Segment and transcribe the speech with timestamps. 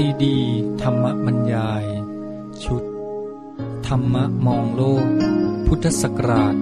[0.00, 0.38] ซีดี
[0.82, 1.84] ธรรมบรรยาย
[2.64, 2.82] ชุด
[3.86, 5.06] ธรรมะมองโลก
[5.66, 6.54] พุทธศักราช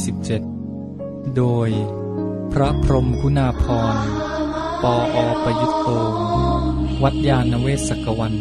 [0.00, 1.68] 2547 โดย
[2.52, 3.64] พระพรมคุณาพ
[3.94, 3.96] ร
[4.82, 5.88] ปออประยุตโต
[7.02, 8.34] วัดยาณเวศกวัน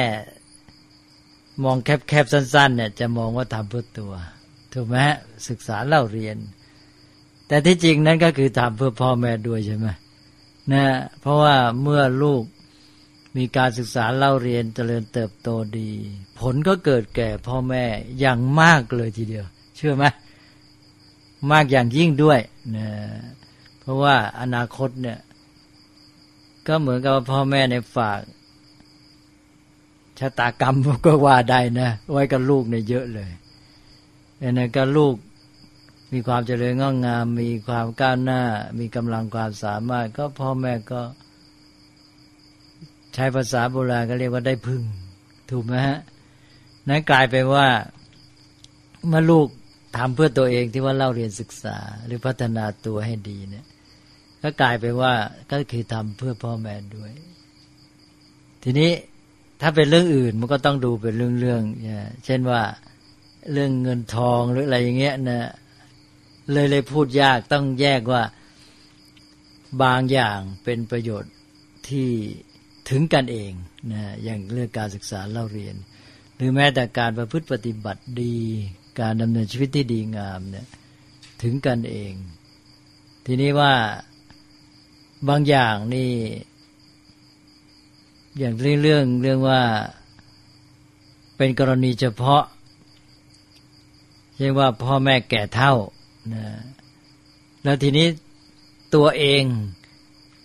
[1.63, 4.13] มองแคบๆสั้น ๆ เนี่ย จะมองว่าทำเพื่อตัว
[4.73, 4.97] ถูกไหม
[5.49, 6.37] ศึกษาเล่าเรียน
[7.47, 9.87] แต่ที่จริงนั้นก็คือทำเพื่อพ่อแม่ด้วยใช่ไหม
[10.73, 10.85] นะ
[11.21, 12.43] เพราะว่าเมื่อลูก
[13.37, 15.91] มีการศึกษาเล่าเรียนเจริญเติบโตดี
[16.39, 17.83] ผลก็เกิดแก่พ่อแม่
[18.19, 19.45] อย่างมากเลยทีเดียว
[19.77, 20.05] เชื่อไหม
[21.51, 22.39] มากอย่างยิ่งด้วย
[22.75, 22.87] นะ
[23.79, 25.19] เพราะว่าอนาคตเนี่ย
[26.67, 28.19] ก็เหมือนกับพ่อแม่ในฝาก
[30.19, 33.29] ชะตากรรมก็ว่าได้นะ ไว้กับลูกเนี่ยเยอะเลย
[34.41, 35.15] ดังนั้นก็ลูก
[36.15, 38.41] มีความเจริญงอกงาม มีความก้าวหน้า
[38.79, 41.01] มีกำลังความสามารถ ก็พ่อแม่ก็
[43.13, 44.81] ใช้ภาษาโบราณก็เรียกว่าได้พึ่ง
[45.51, 45.99] ถูกไหมฮะ
[46.89, 47.67] นั้นกลายไปนว่า
[49.07, 49.47] เมื่อลูก
[49.97, 53.65] ทำเพื่อตัวเองที่ว่าเล่าเรียนศึกษา หรือพัฒนาตัวให้ดีเนี่ย
[54.43, 55.13] ก็กลายไปนว่า
[55.51, 57.11] ก็คือทำเพื่อพ่อแม่ด้วย
[58.63, 58.91] ทีนี้
[59.61, 62.61] ถ้าเป็นเรื่องอื่นมันก็ต้องดูเป็นเรื่องๆเช่นว่า
[63.51, 65.51] เรื่องเงินทองหรืออะไรอย่างเงี้ยนะ
[66.51, 68.23] เลยเลยพูดยากต้องแยกว่า
[69.83, 71.33] บางอย่างเป็นประโยชน์
[71.89, 72.09] ที่
[72.89, 73.51] ถึงกันเอง
[73.91, 75.75] นะอย่างเรื่องการศึกษาเล่าเรียน
[76.35, 78.37] หรือแม้แต่การประพฤติปฏิบัติดี
[78.99, 80.67] การดำเนินชีวิตที่ดีงามเนี่ย
[81.41, 82.13] ถึงกันเอง
[83.25, 83.73] ทีนี้ว่า
[85.27, 86.11] บางอย่างนี่
[88.39, 89.61] อย่างเรื่องเรื่องเรื่องว่า
[91.37, 92.43] เป็นกรณีเฉพาะ
[94.35, 95.73] เช่นว่าพ่อแม่แก่เท่า
[96.33, 96.45] นะ
[97.63, 98.07] แล้วทีนี้
[98.95, 99.43] ตัวเอง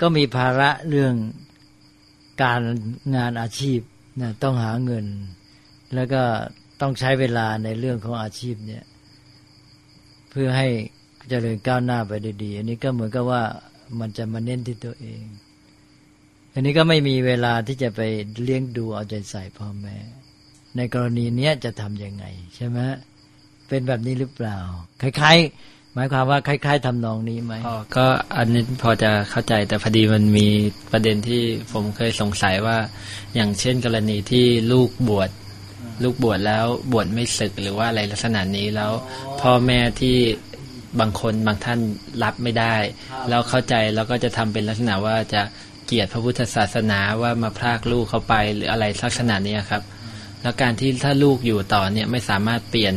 [0.01, 1.15] ก็มีภาระเรื่อง
[2.43, 2.61] การ
[3.17, 3.81] งานอาชีพ
[4.21, 5.07] นะต้องหาเงิน
[5.95, 6.23] แล้วก็
[6.81, 8.85] ต้องใช้เวลาในเรื่องของอาชีพเนี่ย
[10.31, 10.69] เพื่อให้
[11.29, 13.43] เจริญก้าวหน้าไปด้ดีอันนี้ก็เหมือนกับว่า
[14.01, 15.23] มันจะมาเน้นที่ตัวเอง
[16.55, 18.01] อันนี้ก็ไม่มีเวลาที่จะไป
[18.43, 19.97] เลี้ยงดูเอาใจใส่พ่อแม่
[20.77, 22.25] ในกรณีเนี้ยจะทำยังไง
[22.55, 22.79] ใช่ไหม
[23.71, 24.59] เป็นแบบนี้หรือเปล่า
[25.03, 30.49] คล้ายๆ หมายความว่าคล้าย ๆทำนองนี้ไหมอ๋อก็อันนี้พอจะเข้าใจแต่พอดีมันมี
[30.93, 31.43] ประเด็นที่
[31.73, 32.77] ผมเคยสงสัยว่า
[33.35, 35.31] อย่างเช่นกรณีที่ลูกบวช
[36.03, 38.93] ลูกบวชแล้วบวชไม่ศึกหรือว่าอะไรลักษณะนี้แล้ว
[39.41, 40.17] พ่อแม่ที่
[41.01, 41.79] บางคนบางท่าน
[42.23, 42.77] รับไม่ได้
[43.29, 45.43] แล้วเข้าใจแล้วก็จะทำเป็นลักษณะว่าจะ
[45.87, 49.83] เกลียดพระพุทธศาสนาว่ามาพรากลูกเขาไปหรืออะไรลักษณะนี้ครับ
[50.43, 52.95] แล้วการที่ถ้าลูกอยู่ต่อเนี่ยไม่สามารถเปลี่ยน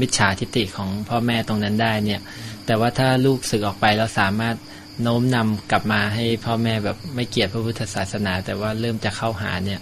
[0.00, 2.20] มิจฉาทิฏฐิของพ่อแม่ตรงนั้นได้เนี่ย
[2.66, 4.56] แต่ว่าถ้าลูกสึกออกไปแล้วสามารถ
[5.02, 9.80] โน้มนำกลับมาให้พ่อแม่แบบไม่เกลียดพระพุทธศาสนา แต่ว่าเริ่มจะเข้าหาเนี่ย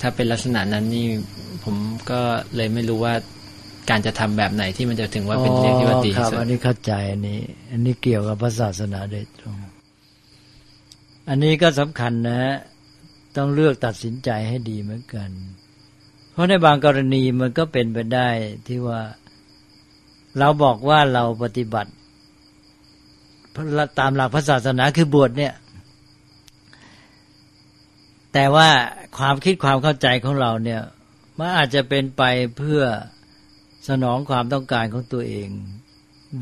[0.00, 1.06] ถ้าเป็นลักษณะนั้นนี่
[1.64, 1.76] ผม
[2.10, 2.20] ก็
[2.56, 3.14] เลยไม่รู้ว่า
[3.90, 7.40] การจะทำแบบไหนที่มันจะถึงว่าเป็นเรื่องที่ว่าดีที่สุดอันนี้เข้าใจอันนี้
[7.72, 9.56] อันนี้เกี่ยวกับพระศาสนาโดยตรง
[11.28, 12.40] อันนี้ก็สำคัญนะ
[13.36, 15.30] ต้องเลือกตัดสินใจให้ดีเหมือนกัน
[16.40, 18.28] ราะในบางกรณีมันก็เป็นไปได้
[18.68, 19.00] ที่ว่า
[20.38, 21.90] เราบอกว่าเราปฏิบัติ
[23.98, 25.54] ตามหลักพระศาสนาคือบวชเนี่ย
[28.32, 28.68] แต่ว่า
[29.18, 30.80] ความคิดความเข้าใจของเราเนี่ย
[31.38, 32.22] มันอาจจะเป็นไป
[32.56, 32.82] เพื่อ
[33.88, 35.48] สนองความต้องการของตัวเอง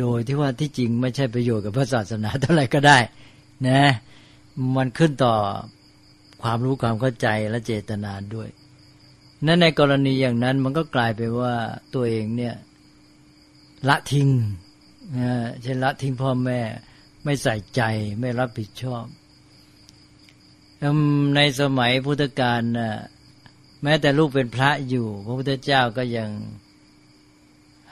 [0.00, 2.98] โดยที่ว่าที่จริงไม่ใช่ประโยชน์กับพระศาสนาเท่าไหร่ก็ได้
[3.68, 3.82] นะ
[4.76, 5.34] มันขึ้นต่อ
[6.42, 8.48] ความรู้ความเข้าใจและเจตนาด้วย
[9.46, 11.54] นั่นในกรณีอย่างนั้นมันก็กลายไปว่า
[11.94, 12.54] ตัวเองเนี่ย
[13.88, 14.28] ละทิ้ง
[15.62, 16.60] เช่นละทิ้งพ่อแม่
[17.24, 17.82] ไม่ใส่ใจ
[18.20, 19.04] ไม่รับผิดชอบ
[21.34, 22.90] ในสมัยพุทธกาลนะ
[23.82, 26.30] แม้แต่ลูกเป็นพระอยู่ พระพุทธเจ้าก็ยัง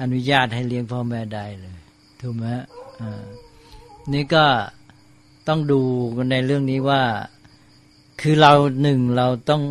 [0.01, 1.77] อนุญาตให้เลี้ยงพ่อแม่ได้เลย
[2.21, 2.47] ถูกไหม
[4.13, 4.45] นี่ก็
[5.49, 5.81] ต้องดู
[6.31, 7.03] ในเรื่องนี้ว่า
[8.21, 8.53] คือเรา
[8.83, 9.63] หนึ่งเราต้อง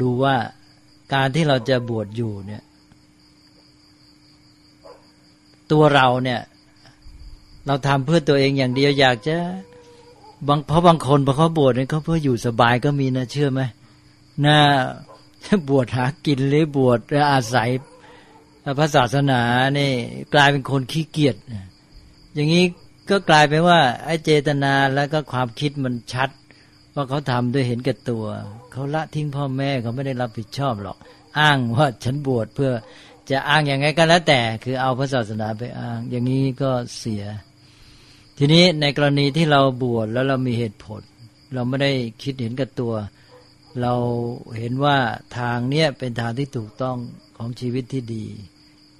[0.00, 0.36] ดูว่า
[1.14, 2.62] การที่เราจะบวชอยู่เนี่ย
[5.72, 6.40] ตัวเราเนี่ย
[7.66, 9.36] เราทำเพื่อตัวเองอย่างเดียวอยากจะ
[10.48, 13.60] บางเพราะบางคนพอเขาบวชเนี่ยเขาเพื่ออยู่สบายก็มีนะเชื่อไหม
[14.44, 14.58] น่า
[15.68, 16.98] บวชหากินหรือบวช
[17.32, 17.70] อาศัย
[18.78, 19.40] พระศาสนา
[19.78, 19.90] นี่
[20.34, 21.36] กลายเป็นคนขี้เกียจ
[22.34, 22.64] อย่างนี้
[23.10, 26.30] ก็กลายเป็นว่าไอ้เจตนาแล้วก็ความคิดมันชัด
[26.94, 28.24] ว่าเขาทำด้วยเห็นแก่ตัว
[28.76, 30.96] เขาละทิ้งพ่อแม่เขาไม่ได้รับผิดชอบหรอก
[31.38, 32.72] อ้างว่าฉันบวชเพื่อ
[33.30, 37.24] จะอ้างอย่างไงก็แล้วแต่ คือเอาพระศาสนาไปอ้าง อย่างนี้ก็เสีย
[38.38, 41.02] ทีนี้ในกรณีที่เราบวชแล้วเรามีเหตุผล
[41.54, 41.92] เราไม่ได้
[42.22, 42.94] คิดเห็นกับตัว
[43.80, 43.94] เรา
[44.58, 44.96] เห็นว่า
[45.38, 46.96] ทางเนี้ยเป็นทางที่ถูกต้อง
[47.36, 48.26] ของชีวิตที่ดี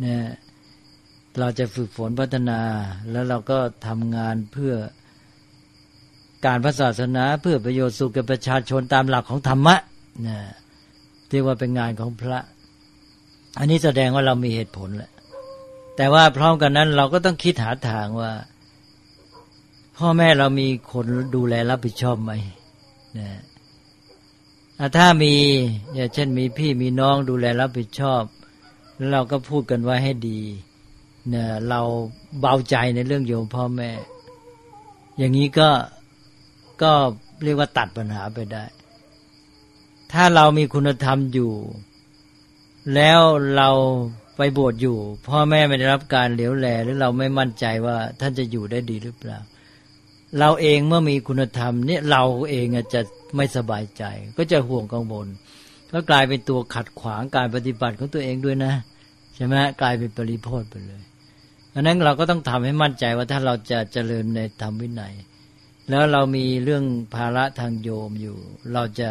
[0.05, 0.17] นะ
[1.39, 2.61] เราจะฝึกฝนพัฒนา
[3.11, 4.75] แล้วเราก็ทำงานเพื่อ
[6.47, 9.77] การพระศาสนาเพื่อประโยชน์สุขแก่ประชาชนตามหลักของธรรมะ
[10.27, 10.39] นะ
[11.29, 12.39] เรียกว่าเป็นงานของพระ
[13.59, 15.11] อันนี้แสดงว่าเรามีเหตุผลแหละ
[15.97, 18.33] แต่ว่าพร้อมกันนั้นเราก็ต้องคิดหาทางว่า
[19.97, 22.33] พ่อแม่เรามีคนดูแลรับผิดชอบไหม
[23.19, 23.31] นะ
[24.97, 25.35] ถ้ามี
[25.95, 28.23] อย่างเช่นมีพี่มีน้องดูแลรับผิดชอบ
[28.97, 30.41] แล้วเราก็พูดกันไว้ให้ดี
[31.29, 31.81] เนี่ยเรา
[32.41, 33.91] เบาใจในเรื่องโยมพ่อแม่
[35.19, 35.69] อย่างนี้ก็
[36.83, 36.93] ก็
[37.43, 38.65] เรียกว่าตัดปัญหาไปได้
[40.13, 41.53] ถ้าเรามีคุณธรรมอยู่
[42.95, 43.21] แล้ว
[43.57, 43.71] เรา
[44.37, 44.99] ไปบวชอยู่
[45.29, 49.39] พ่อแม่ไม่ได้รับการเหลียวแลหรือเราไม่มั่นใจว่าท่านจะอยู่ได้ดีหรือเปล่า
[50.39, 53.01] เราเองเมื่อมีคุณธรรมเนี่ยเราเองจะ
[53.37, 54.05] ไม่สบายใจ
[54.37, 55.27] ก็จะห่วงกังวล
[55.93, 58.73] ก็กลายเป็นตัวขัดขวางการปฏิบัติของตัวเองด้วยนะ
[59.35, 61.03] ใช่ไหมกลายเป็นปริพโทไปเลย
[61.73, 65.15] ดังนั้นเราก็ต้องทำให้มั่นใจว่าถ้าเราจะเจริญในธรรมวินัย
[65.91, 66.85] แล้วเรามีเรื่อง
[67.15, 68.37] ภาระทางโยมอยู่
[68.73, 69.11] เราจะ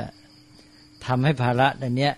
[1.05, 2.13] ทำให้ภาระอันเนี้ย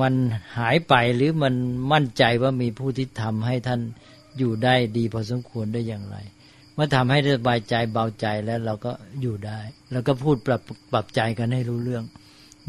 [0.00, 0.14] มัน
[0.56, 1.54] หายไปหรือมัน
[1.92, 3.80] มั่นใจว่ามีผู้ที่ทำให้ท่าน
[4.38, 6.16] อยู่ได้ดีพอสมควรได้อย่างไร
[6.74, 9.60] เมื่อทำให้สบายใจเบาใจแล้วเราก็อยู่ได้
[9.92, 10.60] แล้วก็พูดปรับ
[10.92, 12.04] ปรับใจกันให้รู้เรื่อง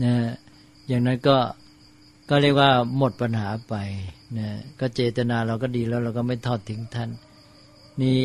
[0.04, 0.14] นะ
[0.88, 1.38] อย่างนั้นก็
[2.30, 3.76] ก็เรียกว่าหมดปัญหาไป
[4.38, 4.48] นะ
[4.80, 7.10] ก็เจตนาเราก็ดีแล้วเราก็ไม่ทอดทิ้งท่าน
[8.02, 8.20] นี่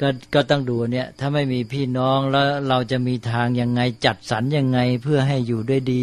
[0.00, 6.02] ก็ก็ต้องดูเนี่ย ถ้าไม่มีพี่น้องแล้วเราจะมีทางยังไงจัดสรรยังไงเพื่อให้อยู่ด้วยดี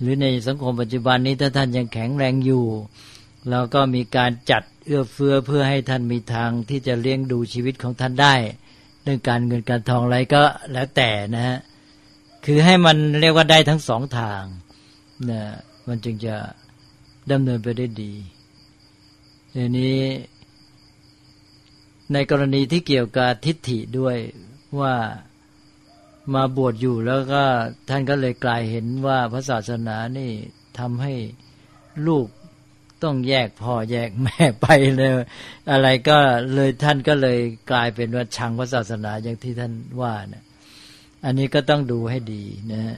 [0.00, 2.64] หรือในสังคมปัจจุบันนี้ถ้าท่านยังแข็งแรงอยู่
[3.50, 8.34] เราก็มีการจัดเอื้อเฟื้อเพื่อให้ท่านมีทางที่จะเลี้ยงดูชีวิตของท่านได้
[9.02, 10.42] เรื่องการเงินการทองอะไรก็
[10.72, 11.58] แล้วแต่นะฮะ
[12.44, 14.42] คือให้มันเรียกว่าได้ทั้งสองทาง
[15.30, 15.42] นะ
[15.88, 16.34] มันจึงจะ
[17.30, 18.12] ดำเนินไปได้ดี
[19.54, 19.96] ทีนี้
[22.12, 24.16] ในกรณีที่เกี่ยวกับทิฏฐิด้วย
[24.80, 24.94] ว่า
[26.34, 27.42] มาบวชอยู่แล้วก็
[27.88, 30.30] ท่านก็เลยกลายเห็นว่าพระศาสนานี่
[30.78, 31.12] ทำให้
[32.06, 32.26] ลูก
[33.02, 34.66] ต้องแยกพ่อแยกแม่ไป
[34.96, 35.12] เลย
[35.72, 36.18] อะไรก็
[36.54, 37.38] เลยท่านก็เลย
[37.70, 40.44] กลายเป็นว่าชังพระศาสนาอย่างที่ท่านว่านะ
[41.24, 42.96] อันนี้ก็ต้องดูให้ดีนะ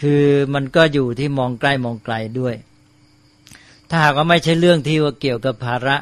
[0.00, 2.54] คือมันก็อยู่ที่มองใกล้มองไกลด้วย
[3.88, 5.96] ถ้าหากว่าไม่ใช่เรื่องที่ว่าเกี่ยวกับภาระ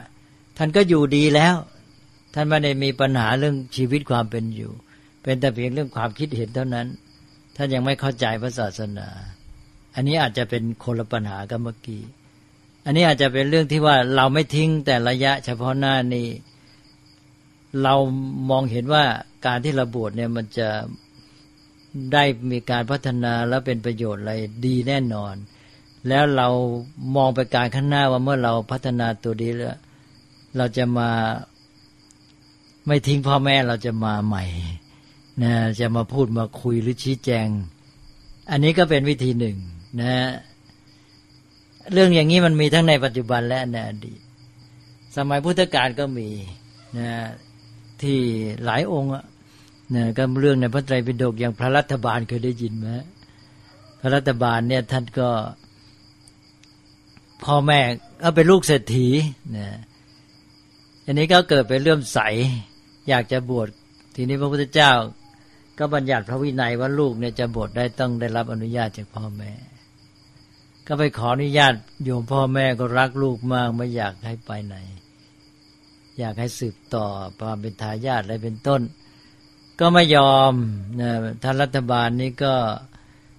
[0.57, 1.55] ท่านก็อยู่ดีแล้ว
[2.41, 4.73] ท่านไม่ได้มีปัญหาเรื่องชีวิตความเป็นอยู่
[5.23, 6.87] เป็นแต่เพียงเรื่องความคิดเห็นเท่านั้น
[7.57, 9.09] ท่านยังไม่เข้าใจพระศาสนา
[9.95, 12.03] อันนี้อาจจะเป็นคนละปัญหากับเมื่อกี้
[12.85, 16.29] อันนี้อาจจะเป็นเรื่องที่ว่าเราไม่ทิ้งแต่ระยะเฉพาะหน้านี้
[17.83, 17.95] เรา
[18.51, 19.05] มองเห็นว่า
[19.47, 20.69] การที่เราบวชเนี่ยมันจะ
[22.13, 24.35] ได้มีการพัฒนาและเป็นประโยชน์อะไร
[24.67, 25.35] ดีแน่นอน
[26.09, 26.49] แล้วเรา
[27.17, 29.79] มองไปการข้างหน้าว่าเมื่อเราพัฒนาตัวดีแล้ว
[30.57, 31.11] เราจะมา
[32.89, 34.45] ไม่ทิ้งพ่อแม่เราจะมาใหม่
[35.43, 37.49] นะจะมาพูดมาคุยหรือชี้แจง
[38.51, 39.57] อันนี้ก็เป็นวิธีหนึ่ง
[40.01, 40.15] นะ
[41.93, 44.21] เรื่องอย่างนี้มันมีทั้งในปัจจุบันและในอดีต
[45.17, 46.29] สมัยพุทธกาลก็มี
[46.99, 47.11] นะ
[48.03, 48.19] ที่
[48.65, 49.11] หลายองค์
[49.95, 52.89] นี่ยก็เรื่องในพระไตรปิฎกอย่างพระรัฐบาลเคยได้ยินไหม
[54.01, 55.29] พระรัฐบาลเนี่ยท่านก็
[57.45, 57.81] พ่อแม่
[58.23, 59.09] ก็เป็นลูกเศรษฐี
[59.57, 59.73] นี่ย
[61.05, 62.21] อันนี้ก็เกิดเป็นเรื่องใส
[63.09, 63.69] อยากจะบวช
[64.17, 64.93] ทีนี้พระพุทธเจ้า
[65.79, 69.53] ก็บัญญัติพระวินัยว่าลูกเนี่ยจะบวชได้ต้องได้รับอนุญาตจากพ่อแม่
[70.87, 71.75] ก็ไปขออนุญาต
[72.05, 74.77] โยมพ่อแม่ก็รักลูกมากไม่อยากให้ไปไหน
[76.19, 77.07] อยากให้สืบต่อ
[77.41, 78.81] ความเป็นทายาทอะไรเป็นต้น
[79.81, 80.53] ก็ไม่ยอม
[81.01, 81.11] นะ
[81.43, 82.55] ท่านรัฐบาลนี้ก็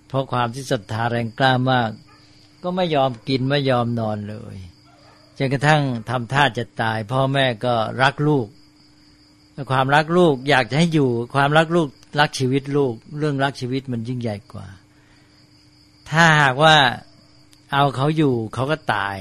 [0.07, 1.89] เพราะความที่ศรัทธาแรงกล้ามาก
[2.63, 4.57] ก็ไม่ยอมกินไม่ยอมนอนเลย
[5.38, 8.47] จนกระทั่งทำท่าจะตาย พ่อแม่ก็รักลูก
[9.71, 11.87] ความรักลูกอยากจะให้อยู่ ความรักลูก
[12.19, 14.67] รักชีวิตลูก เรื่องรักชีวิตมันยิ่งใหญ่กว่า
[16.09, 16.75] ถ้าหากว่า
[17.73, 19.17] เอาเขาอยู่เขาก็ตาย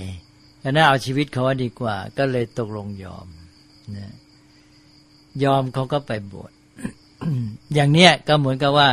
[0.62, 3.26] ดังนั้นเอาชีวิตเขาดีกว่า ก็เลยตกลงยอม
[3.96, 4.14] นะ
[5.44, 6.52] ยอมเขาก็ไปบวช
[7.74, 8.88] อย่างเนี้ยก็เหมือนกับว่า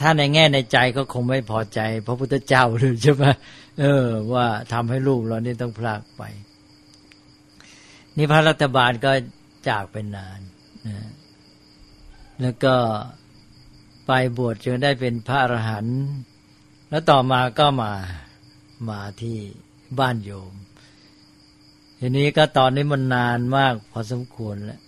[0.00, 3.24] ถ้าในแง่ในใจก็คงไม่พอใจ พระพุทธเจ้าเลยใช่ไหม
[3.80, 6.22] เออ ว่าทำให้ลูกเรานี่ต้องพลากไป
[8.16, 9.10] นี่พระรัฐบาลก็
[9.68, 10.40] จากไปนาน
[10.86, 10.98] นะ
[12.40, 12.74] แล้วก็
[14.06, 16.00] ไปบวชจนได้เป็นพระอรหันต์
[16.90, 17.92] แล้วต่อมาก็มา
[18.90, 19.36] มาที่
[19.98, 20.54] บ้านโยม
[22.00, 24.80] ทีนี้ก็ตอนนี้มันนานมากพอสมควรแล้ว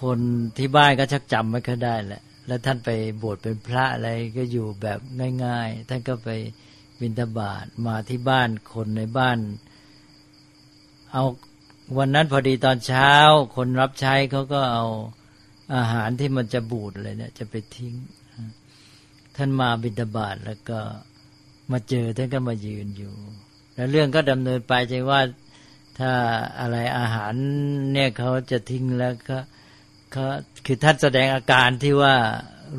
[0.00, 0.18] คน
[0.56, 2.90] ที่บ้านก็ชักจำไม่ค่อยได้แหละแล้วท่านไป
[3.22, 4.98] บวชเป็นพระอะไรก็อยู่แบบ
[5.44, 6.30] ง่าย ๆ ท่านก็ไป
[7.00, 9.38] บิณฑบาตมาที่บ้านคนในบ้าน
[11.12, 11.24] เอา
[11.98, 13.12] วันนั้นพอดีตอนเช้า
[13.56, 14.84] คนรับใช้เขาก็เอา
[15.76, 17.94] อาหารที่มันจะบูดเลยเนี่ย จะไปทิ้ง
[19.36, 20.78] ท่านมาบิณฑบาตแล้วก็
[21.72, 23.14] มาเจอท่านก็มายืนอยู่
[23.74, 25.20] แล้วเรื่องก็ดำเนินไปใจว่า
[25.98, 26.12] ถ้า
[26.60, 27.32] อะไรอาหาร
[27.92, 29.38] เนี่ยเขาจะทิ้งแล้วก็
[30.12, 30.24] เขา
[30.66, 32.14] คือท่านแสดงอาการที่ว่า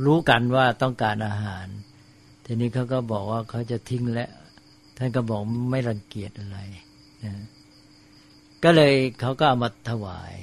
[0.05, 1.67] รู้กันว่าต้องการอาหาร
[2.45, 4.29] ทีนี้เขาก็บอกว่าเขาจะทิ้งแล้ว
[4.97, 5.41] ท่านก็บอก
[5.71, 6.57] ไม่รังเกียจอะไร
[7.25, 7.33] นะ
[8.63, 10.33] ก็เลยเขาก็เอามาถวาย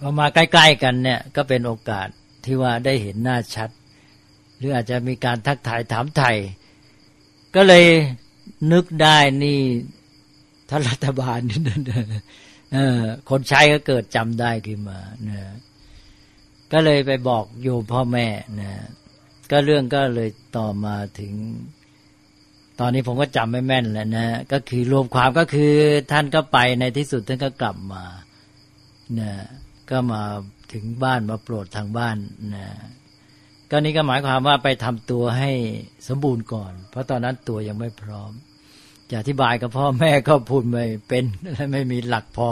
[0.00, 2.08] พอมาใกล้ ๆ กันเนี่ย ก็เป็นโอกาส
[2.44, 3.70] ที่ว่าได้เห็นหน้าชัด
[4.56, 6.36] หรืออาจจะมีการทักทายถามไทย
[7.54, 7.86] ก็เลย
[8.72, 9.60] นึกได้นี่
[10.70, 11.58] ท่านรัฐบาลนี่
[13.28, 15.40] คนใช้ก็เกิดจำได้ขึ้นมานะ
[16.72, 18.26] ก็เลยไปบอกโยมพ่อแม่
[18.60, 18.72] นะ
[19.50, 21.32] ก็เรื่องก็เลยต่อมาถึง
[22.80, 25.72] ตอนนี้ผมก็จำไม่แม่นแล้วนะก็คือรวมความก็คือ
[26.12, 28.04] ท่านก็ไปในที่สุดท่านก็กลับมา
[29.20, 29.32] นะ
[29.90, 30.22] ก็มา
[30.72, 32.16] ถึงบ้านมาโปรดทางบ้าน
[32.54, 32.66] นะ
[33.70, 35.50] ก็นี้ก็หมายความว่าไปทำตัวให้
[36.08, 38.32] สมบูรณ์ก่อน เพราะตอนนั้นตัวยังไม่พร้อม
[39.10, 42.50] จะอธิบายกับพ่อแม่ก็พูดไม่เป็นและไม่มีหลักพอ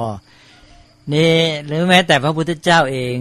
[1.14, 1.34] นี่
[1.66, 3.16] หรือแม้แต่พระพุทธเจ้าเอง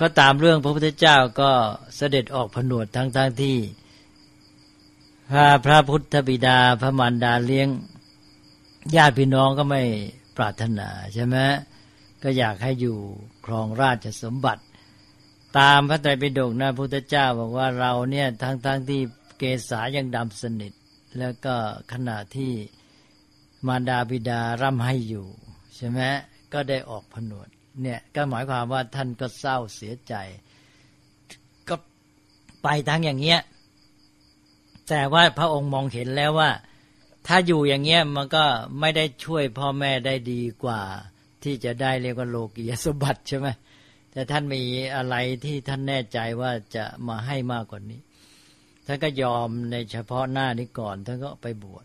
[0.00, 1.50] ก็ตามเรื่องพระพุทธเจ้าก็
[1.96, 3.56] เสด็จออกผนวดทั้งทั้งที่
[5.34, 7.68] พระพระพุทธบิดาพระมารดาเลี้ยง
[8.96, 9.82] ญาติพี่น้องก็ไม่
[10.36, 11.36] ปรารถนาใช่ไหม
[12.22, 12.96] ก็อยากให้อยู่
[13.46, 14.62] ครองราชสมบัติ
[15.58, 19.00] ตามพระไตรปิฎกนะพุทธเจ้าบอกว่าเราเนี่ยทั้งๆทที่
[19.38, 20.72] เกษายังดำสนิท
[21.18, 21.54] แล้วก็
[21.92, 22.52] ขณะที่
[23.66, 25.26] มารดาบิดาร่ำให้อยู่
[25.76, 26.00] ใช่ไหม
[26.52, 27.48] ก็ได้ออกผนวด
[27.82, 30.14] เนี่ยก็หมายความว่าท่านก็เศร้าเสียใจ
[31.68, 31.74] ก็
[32.62, 33.40] ไปทั้งอย่างเงี้ย
[34.88, 36.50] แต่ว่าพระองค์มองเห็นแล้วว่า
[37.26, 38.44] ถ้าอยู่อย่างเงี้ยมันก็
[38.80, 40.80] ไม่ได้ช่วยพ่อแม่ได้ดีกว่า
[41.42, 43.48] ที่จะได้เรียกว่าโลกียสมบัติใช่ไหม
[44.12, 44.62] แต่ท่านมี
[44.96, 48.00] อะไรที่ท่านแน่ใจว่าจะมาให้มากกว่านี้
[48.86, 51.84] ท่านก็ยอมในเฉพาะหน้านี้ก่อนท่านก็ไปบวช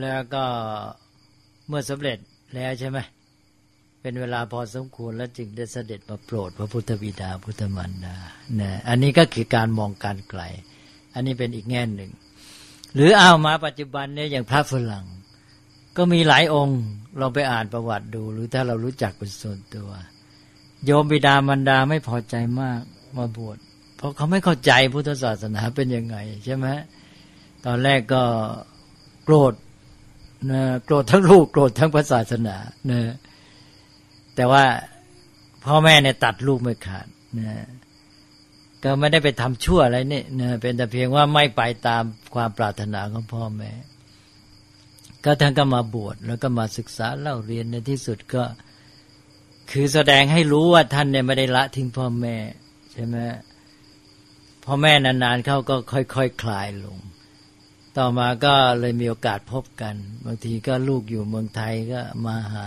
[0.00, 0.44] แล้วก็
[1.68, 2.18] เมื่อสำเร็จ
[2.54, 2.98] แล้วใช่ไหม
[4.00, 8.16] เป็นเวลาพอสมควรแล้วจึงได้เสด็จมาโปรดพระพุทธบิดาพุทธมารดา
[8.60, 10.42] นะอันนี้ก็คือการมองการไกล
[11.14, 12.10] อันนี้เป็นอีกแง่หนึ่ง
[12.94, 15.04] หรือเอามาปัจจุบันเนี่ยอย่างพระฝรั่ง
[15.96, 16.80] ก็มีหลายองค์
[17.20, 19.90] ลองไปอ่านประวัติดู หรือถ้าเรารู้จักเป็นส่วนตัว
[20.84, 22.80] โยมบิดามารดาไม่พอใจมาก
[23.16, 23.58] มาบวช
[23.96, 26.66] เพราะเขาไม่เข้าใจพุทธศาสนาเป็นยังไง ใช่ไหม
[27.66, 28.22] ตอนแรกก็
[29.24, 29.54] โกรธ
[30.50, 32.56] นะโกรธทั้งลูกโกรธทั้งพระศาสนา
[32.90, 33.00] นะ
[34.34, 34.64] แต่ว่า
[35.64, 37.06] พ่อแม่เนี่ยตัดลูกไม่ขาด
[37.38, 37.64] นะ
[38.84, 42.02] ก็ไม่ได้ไปทำชั่วอะไรนี่นะเป็นแต่เพียงว่าไม่ไปตาม
[42.34, 43.72] ความปรารถนาของพ่อแม่
[45.24, 48.44] ก็ท่านก็มาบวชแล้วก็มาศึกษาเล่าเรียนในที่สุดก็
[49.70, 52.36] คือแสดงให้รู้ว่าท่านเนี่ยไม่ได้ละทิ้งพ่อแม่
[52.92, 53.16] ใช่ไหม
[54.64, 56.98] พ่อแม่นานๆเขาก็ค่อยๆคคลายลง
[57.98, 59.94] ต่อมาก็เลยมีโอกาสพบกัน
[60.26, 62.66] บางทีก็ลูกอยู่เมืองไทยก็มาหา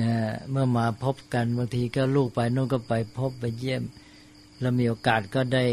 [0.00, 0.12] นะ
[0.50, 3.82] เมื่อมาพบกันบางทีก็ลูกไปนู่นก็ไปพบไปเยี่ยม
[4.60, 5.66] แล้วมีโอกาสก็ได้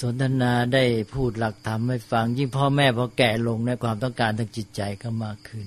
[0.00, 0.84] สนทนาได้
[1.14, 5.66] พูดหลักธรรมให้ฟัง ยิ่งพ่อแม่พอแก่ลงในความต้องการทางจิตใจก็มากขึ้น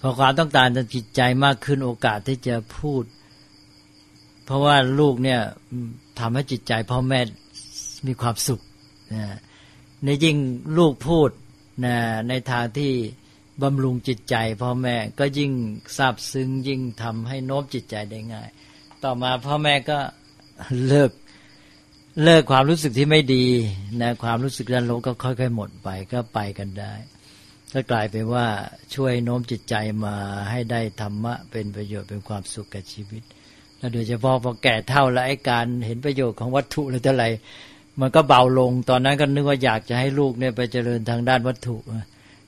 [0.00, 3.04] พอความต้องการทางจิตใจมากขึ้นโอกาสที่จะพูด
[4.44, 5.40] เพราะว่าลูกเนี่ย
[6.18, 7.20] ทำให้จิตใจพ่อแม่
[8.06, 8.60] มีความสุข
[9.14, 9.24] นะ
[10.04, 10.36] ในยิ่ง
[10.78, 11.30] ลูกพูด
[11.84, 11.96] นะ
[12.28, 12.92] ในทางที่
[13.62, 15.52] บำรุงจิตใจพ่อแม่ก็ยิ่ง
[15.96, 18.48] ซาบซึ้งยิ่งทำให้โน้มจิตใจได้ง่าย
[19.02, 19.98] ต่อมาพ่อแม่ก็
[20.86, 21.10] เลิก
[22.20, 23.44] เลิกความรู้สึกที่ไม่ดี
[24.02, 26.92] นะความรู้สึกด้านลบก็ค่อย ๆ หมดไปก็ไปกันได้
[27.72, 28.46] ก็กลายเป็นว่า
[28.94, 30.14] ช่วยโน้มจิตใจมา
[30.50, 33.22] ให้ได้ธรรมะเป็นประโยชน์เป็นความสุขกับชีวิต
[33.78, 37.26] แล้วโดยเฉพาะพอแก่เท่าแล้วไอ้การเห็นประโยชน์ของวัตถุอะไรต่ออะไร
[38.00, 41.76] มันก็เบาลง ตอนนั้นก็นึกว่าอยากจะให้ลูกเนี่ยไปเจริญทางด้านวัตถุ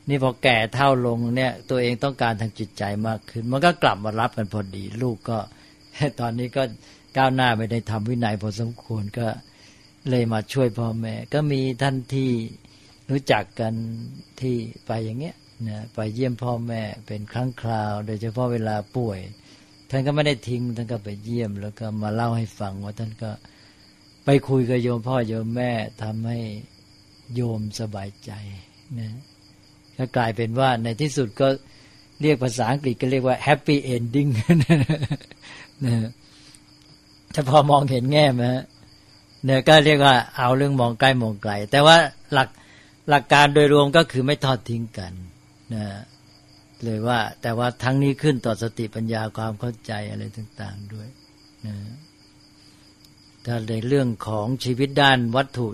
[0.09, 5.39] นี่พอแก่เท่าลงเนี่ย ตัวเองต้องการทางจิตใจมากขึ้น มันก็กลับมารับกันพอดี ลูกก็
[6.21, 6.63] ตอนนี้ก็
[7.17, 9.27] ก้าวหน้าไปในธรรมวินัยพอสมควรก็
[10.11, 12.31] เลยมาช่วยพ่อแม่ ก็มีท่านที่
[13.11, 13.75] รู้จักกัน
[14.41, 14.57] ที่
[14.87, 15.37] ไปอย่างเงี้ย
[15.69, 19.21] นะไปเยี่ยมพ่อแม่เป็นครั้งคราว โดยเฉพาะเวลาป่วย
[19.91, 23.31] ท่านก็ไม่ได้ทิ้งท่านก็ไปเยี่ยม แล้วก็มาเล่าให้ฟังว่าท่านก็
[24.25, 26.39] ไปคุยกับโยมพ่อโยมแม่ทำให้
[27.35, 28.31] โยมสบายใจ
[28.99, 29.11] นะ
[29.97, 31.49] ก็กลายเป็นว่าในที่สุดก็
[32.23, 34.31] เรียกภาษาอังกฤษก็เรียกว่า happy ending
[35.87, 35.97] นะ
[37.35, 38.45] ถ้าพอมองเห็นแง่ไหม
[39.45, 41.97] เนี่ยก็เรียกว่าเอาเรื่องมองใกล้มองไกล แต่ว่า
[42.33, 42.49] หลัก
[43.09, 45.13] หลักการโดยรวมก็คือไม่ทอดทิ้งกัน
[45.75, 45.85] นะ
[46.85, 51.09] เลยว่า แต่ว่าทั้งนี้ขึ้นต่อสติปัญญาความเข้าใจอะไรต่าง ๆด้วย
[51.67, 51.77] นะ
[53.45, 55.69] ถ้าในเรื่องของชีวิตด้านวัตถุ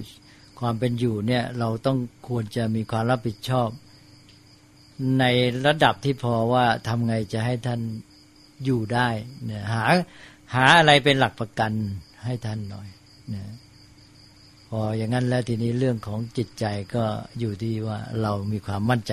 [0.60, 1.98] ความเป็นอยู่เนี่ยเราต้อง
[2.28, 3.68] ควรจะมีความรับผิดชอบ
[5.20, 5.24] ใน
[5.66, 7.80] ระดับที่พอว่าทำไงจะให้ท่าน
[8.64, 9.08] อยู่ได้
[9.44, 9.82] เนี่ยหา
[10.54, 11.72] หาอะไรเป็นหลักประกัน
[12.24, 12.88] ให้ท่านหน่อย
[13.34, 13.44] นะ
[14.68, 17.04] พออย่างนั้นแล้วทีนี้เรื่องของจิตใจก็
[17.38, 19.12] อยู่ที่ว่าเรามีความมั่นใจ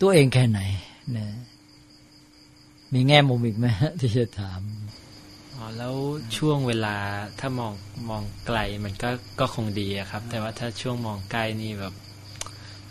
[0.00, 0.60] ตัวเองแค่ไหน
[1.16, 1.26] นะ
[2.94, 3.66] มีแง่มุมอีกไหม
[4.00, 4.60] ที่จะถาม
[5.56, 5.94] อ๋อแล้ว
[6.36, 6.96] ช่วงเวลา
[7.40, 7.72] ถ้ามอง
[8.08, 11.94] มองไกลมันก็ก็คงดีครับ แต่ว่าถ้าช่วงมองใกล้นี่แบบ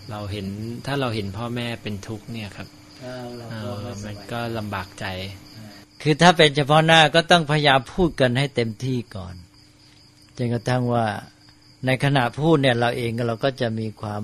[0.09, 0.47] เราเห็น
[0.85, 2.67] ถ้าเราเห็นพ่อแม่เป็นทุกข์เนี่ยครับ
[4.05, 5.05] มันก็ลำบากใจ
[6.01, 9.35] คือถ้าเป็นเฉพาะหน้าก็ต้องพยายามพูดกันให้เต็มที่ก่อน
[10.37, 11.05] จนกระทั่งว่า
[11.85, 14.23] ในขณะพูดเนี่ยเราเองเราก็จะมีความ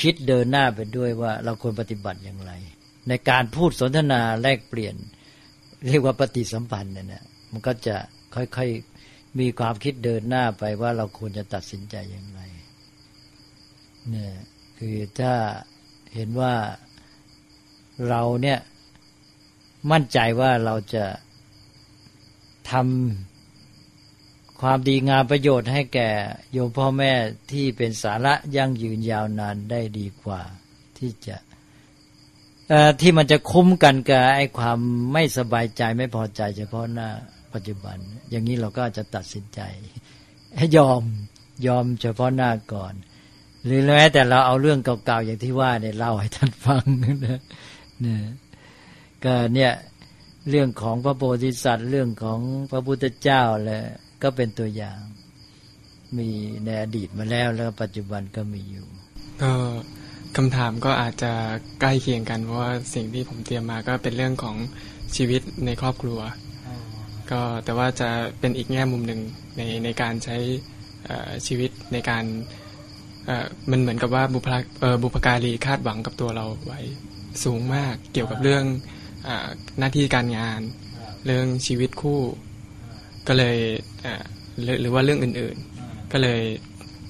[0.00, 2.52] คิดเดินหน้าไปด้วยว่าเราควรปฏิบัติอย่างไร
[3.08, 4.94] ในการพูดสนทนาแลกเปลี่ยน
[5.86, 7.96] เรียกว่าปฏิสัมพันธ์เนี่ยนะมันก็จะ
[8.34, 12.40] ค่อยๆมีความคิดเดินหน้าไปว่าเราควรจะตัดสินใจอย่างไร
[14.10, 14.32] เนี่ย
[14.78, 15.32] คือถ้า
[16.14, 16.54] เห็นว่า
[18.08, 18.58] เราเนี่ย
[19.90, 21.04] มั่นใจว่าเราจะ
[22.70, 23.31] ทำ
[24.62, 26.10] ความดีงามประโยชน์ให้แก่
[26.52, 27.12] โยมพ่อแม่
[27.52, 30.40] ที่เป็นสาระยั่งยืนยาวนานได้ดีกว่า
[30.98, 31.36] ที่จะ
[33.00, 34.78] ที่มันจะคุ้มกันกับไอ้ความ
[35.12, 37.08] ไม่สบายใจไม่พอใจ เฉพาะหน้า
[37.54, 37.96] ปัจจุบัน
[38.30, 39.60] อย่างนี้เราก็จะตัดสินใจ
[40.56, 41.02] ให้ยอม
[41.66, 42.94] ยอมเฉพาะหน้าก่อน
[43.64, 47.16] หรือแม้แต่เราเอาเรื่องเก่าๆอย่างที่ว่าเนี่ยเล่าให้ท่านฟังนะ
[48.00, 48.22] เนี่ย
[49.24, 49.72] ก็เนี่ย
[50.50, 53.82] เรื่องของพระโพธิสัตว์เรื่องของพระพุทธเจ้าแหละ
[54.22, 55.00] ก็เป็นตัวอย่าง
[56.18, 56.28] มี
[56.64, 58.86] ในอดีตมาแล้วแล้วปัจจุบันก็มีอยู่
[59.42, 59.52] ก็
[60.36, 61.32] คำถามก็อาจจะ
[61.80, 64.56] ใกล้เคียงกัน เพราะว่าสิ่งที่ผมเตรียมมาก็เป็นเรื่องของ
[65.16, 66.20] ชีวิตในครอบครัว
[67.30, 69.20] ก็แต่ว่าจะเป็นอีกแง่มุมหนึ่ง
[69.56, 70.36] ในในการใช้
[71.46, 72.24] ชีวิตในการ
[73.70, 74.48] มันเหมือนกับว่าบุพ
[75.02, 76.80] บุพการีคาดหวังกับตัวเราไว้
[77.44, 78.64] สูงมากเกี่ยวกับเรื่อง
[79.26, 79.28] อ
[79.78, 80.60] หน้าที่การงาน
[81.26, 82.20] เรื่องชีวิตคู่
[83.28, 83.56] ก็เลย
[84.80, 86.40] หรือว่าเรื่องอื่นๆ ก็เลย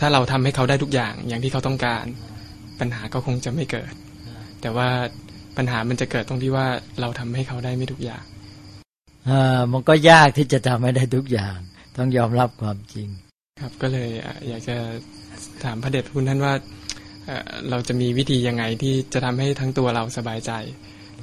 [0.00, 2.04] ถ้าเราทำให้เขาได้ทุกอย่างอย่างที่เขาต้องการ
[2.80, 3.92] ปัญหาก็คงจะไม่เกิด
[4.60, 4.88] แต่ว่า
[5.56, 6.66] ปัญหามันจะเกิดตรงที่ว่า
[7.00, 8.24] เราทำให้เขาได้ไม่ทุกอย่าง
[9.28, 11.56] อ่ามันก็ยากที่จะทำให้ได้ทุกอย่าง
[11.96, 13.08] ต้องยอมรับความจริง
[13.60, 14.10] ครับก็เลย
[14.48, 14.76] อยากจะ
[15.64, 16.54] ถามพระเดชคุณท่านว่า
[17.70, 20.52] เราจะมีวิธียังไงที่จะทำให้ทั้งตัวเราสบายใจ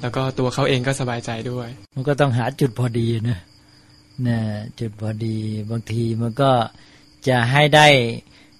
[0.00, 3.38] แล้วก็ตัวเขาเองก็สบายใจด้วย มันก็ต้องหาจุดพอดีนะ
[4.26, 4.38] นะ
[4.78, 5.38] จุดพอดี
[5.70, 6.52] บางทีมันก็
[7.28, 7.88] จะให้ได้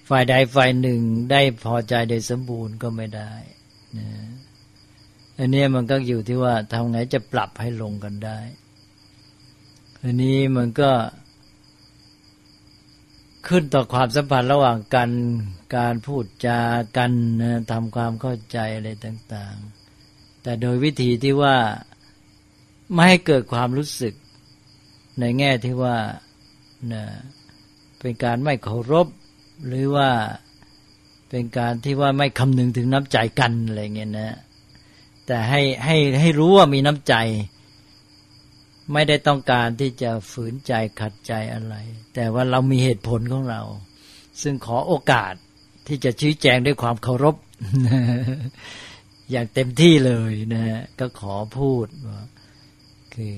[0.09, 3.33] ฝ่ายใดฝ่ายหนึ่งได้พอใจโดยสมบูรณ์ก็ไม่ได้
[3.99, 4.09] นะ
[5.38, 8.38] อันนี้มันก็อยู่ที่ว่าทำไงจะปรับให้ลงกันได้
[10.03, 10.90] อันนี้มันก็
[13.49, 15.11] ขึ้นต่อความสัมพันธ์ระหว่างกัน
[15.77, 16.61] การพูดจา
[16.96, 19.57] กันนะทำความเข้าใจอะไรต่าง
[20.01, 21.57] ๆ แต่โดยวิธีที่ว่า
[22.92, 24.14] ไม่ให้เกิดความรู้สึก
[25.20, 25.96] ในแง่ที่ว่า
[26.92, 27.04] นะ
[28.00, 29.06] เป็นการไม่เคารพ
[29.66, 30.11] หรือว่า
[31.30, 34.38] เป็นการที่ว่าไม่คำนึงถึงน้ำใจกันอะไรเงี้ยนะ
[35.26, 37.14] แต่ให้ให้ให้รู้ว่ามีน้ำใจ
[38.92, 41.74] ไม่ได้ต้องการที่จะฝืนใจขัดใจอะไร
[42.14, 43.62] แต่ว่าเรามีเหตุผลของเรา
[44.42, 45.35] ซึ่งขอโอกาส
[45.87, 47.37] ที่จะชี้แจงด้วยความเคารพ
[49.30, 50.64] อย่างเต็มที่เลยนะ
[51.00, 52.20] ก็ขอพูดว่า
[53.14, 53.35] คือ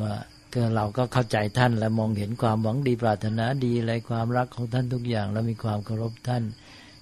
[0.00, 0.14] ว่า
[0.54, 6.42] ก็เราก็เข้าใจท่านและมองเห็นความหวังดีปรารถนาดีอะไรความรักของท่านทุกอย่าง แล้วมีความเคารพท่าน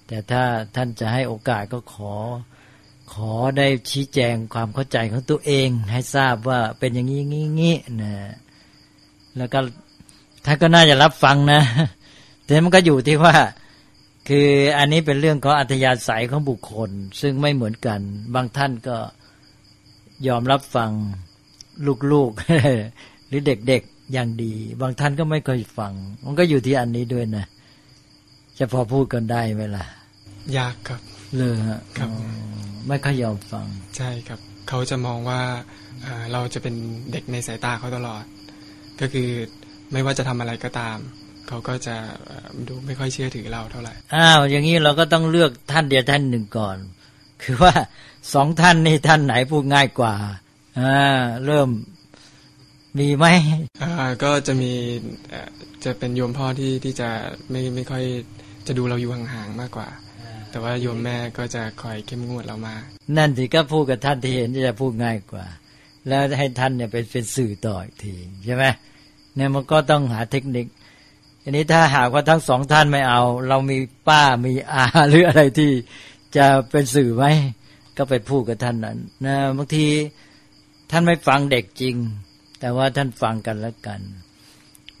[0.07, 0.43] แต่ถ้า
[0.75, 2.13] ท่านจะให้โอกาสก็ขอ
[3.13, 8.13] ขอได้ชี้แจงความเข้าใจของตัวเอง ให้ทราบว่าเป็นอย่างนี้งี้งี้นะ
[9.37, 9.59] แล้วก็
[10.45, 11.61] ท่านก็น่าจะรับฟังนะ
[12.45, 13.35] แต่มันก็อยู่ที่ว่า
[14.29, 17.99] คืออันนี้เป็นเรื่องของอัธยาศัยของบุคคล ซึ่งไม่เหมือนกัน
[18.35, 18.97] บางท่านก็
[20.27, 20.91] ยอมรับฟัง
[22.11, 27.45] ลูกๆ หรือเด็กๆอย่างดี บางท่านก็ไม่เคยฟัง มันก็อยู่ที่อันนี้ด้วยนะ
[28.59, 29.85] จะพอพูดกันได้ไหมล่ะ
[30.57, 31.01] ยากครับ
[31.37, 32.21] เลยฮะครับอ๋อ
[32.87, 33.65] ไม่ค่อยยอมฟัง
[33.97, 35.41] ใช่ครับ เขาจะมองว่า
[36.03, 36.75] เอ่อเราจะเป็น
[37.11, 38.23] เด็กในสายตาเขาตลอด
[38.99, 39.29] ก็คือ
[39.91, 40.97] ไม่ว่าจะทำอะไรก็ตาม
[41.47, 46.77] เขาก็จะเอ่อดูไม่ค่อยเชื่อถือเราเท่าไหร่อ้าวอย่างนี้เราก็ต้องเลือกท่านเดียวท่านหนึ่งก่อน
[47.43, 47.73] คือว่า
[48.33, 50.13] สองท่านนี่ท่านไหนพูดง่ายกว่า
[50.79, 50.95] อ่า
[51.45, 51.69] เริ่ม
[52.99, 53.25] มีไหม
[53.83, 54.71] อ่าก็จะมี
[55.29, 55.49] เอ่อ
[55.83, 57.09] จะเป็นโยมพ่อที่ที่จะ
[57.51, 58.03] ไม่ไม่ค่อย
[58.67, 59.89] จะดูเราอยู่ห่างๆมากกว่า
[60.49, 62.75] แต่ว่าโยมแม่ก็จะคอยเข้มงวดเรามา
[63.17, 65.45] นั่นสิก็พูดกับท่านที่เห็นที่จะพูดง่ายกว่า
[66.07, 68.65] แล้วให้ท่านเนี่ยเป็นเป็นสื่อต่ออีกทีใช่ไหม
[69.35, 70.65] เนี่ยมันก็ต้องหาเทคนิค
[71.43, 75.71] อันนี้ถ้าหากว่าทั้งสองท่านไม่เอา เรามีป้ามีอาหรืออะไรที่
[76.37, 77.25] จะเป็นสื่อไหม
[77.97, 79.87] ก็ไปพูดกับท่านนั้นนะบางที
[80.91, 81.95] ท่านไม่ฟังเด็กจริง
[82.59, 84.01] แต่ว่าท่านฟังกันแล้วกัน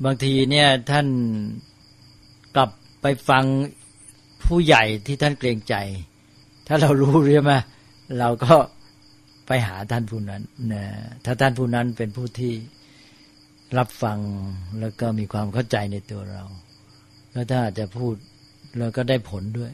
[0.03, 1.07] บางทีเนี่ยท่าน
[2.55, 2.69] กลับ
[3.01, 3.43] ไปฟัง
[4.43, 5.75] ผู้ใหญ่ที่ท่านเกรงใจ
[6.67, 7.53] ถ้าเรารู้ใช่ไหม
[8.19, 8.55] เราก็
[9.47, 10.41] ไปหาท่านผู้นั้น
[10.73, 10.83] นะ
[11.25, 12.53] ถ้าท่านผู้นั้นเป็นผู้ที่
[13.77, 14.19] รับฟัง
[14.79, 16.43] แล้วก็มีความเข้าใจในตัวเรา
[17.31, 18.13] แล้วถ้าจะพูด
[18.79, 19.71] เราก็ได้ผลด้วย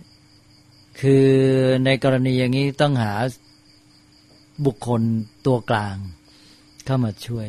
[1.00, 1.28] คือ
[1.86, 3.14] ในกรณีอย่างนี้ต้องหา
[4.66, 5.02] บุคคล
[5.46, 5.96] ตัวกลาง
[6.86, 7.48] เข้ามาช่วย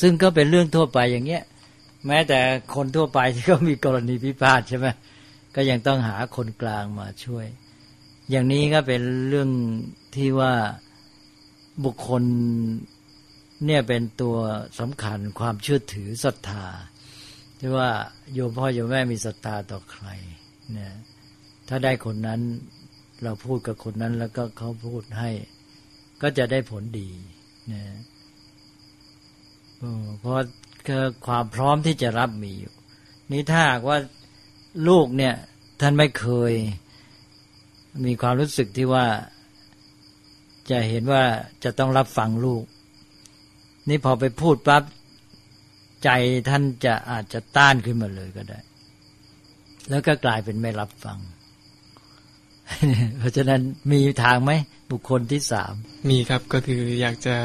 [0.00, 1.42] ซึ่งก็เป็นเรื่องทั่วไปอย่างเงี้ย
[2.06, 2.40] แม้แต่
[2.74, 4.86] คนทั่วไปที่ก็มีกรณีพิพาทใช่ไหม
[5.54, 7.46] ก็ยังต้องหาคนกลางมาช่วย
[8.30, 9.50] อย่างนี้ก็เป็นเรื่อง
[10.16, 10.54] ที่ว่า
[11.84, 12.22] บุคคล
[13.66, 14.36] เนี่ยเป็นตัว
[14.80, 16.66] สำคัญความเชื่อถือศรัทธา
[17.58, 17.90] ที่ว่า
[18.32, 20.06] โยมพ่อโยมแม่มีศรัทธาต่อใคร
[20.72, 20.92] เนี่ย
[21.68, 22.40] ถ้าได้คนนั้น
[23.22, 25.30] เราพูดกับคนนั้นแล้วก็เขาพูดให้
[26.22, 27.10] ก็จะได้ผลดี
[27.72, 27.82] นะ
[30.18, 30.34] เพราะ
[30.86, 32.74] คือความพร้อมที่จะรับมีอยู่
[33.32, 33.98] นี่ถ้าหากว่า
[34.88, 35.34] ลูกเนี่ย
[35.80, 36.52] ท่านไม่เคย
[38.04, 39.06] มีความรู้สึกที่ว่า
[40.70, 41.22] จะเห็นว่า
[41.64, 42.64] จะต้องรับฟังลูก
[43.88, 44.82] นี่พอไปพูดปั๊บ
[46.04, 46.10] ใจ
[46.48, 48.60] ท่านจะอาจจะต้านขึ้นมาเลยก็ได้
[49.90, 51.18] แล้วก็กลายเป็นไม่รับฟัง
[53.18, 53.60] เพราะฉะนั้น
[53.92, 54.52] มีทางไหม
[54.90, 55.74] บุคคลที่สาม
[56.10, 57.36] มีครับก็คืออยากจะ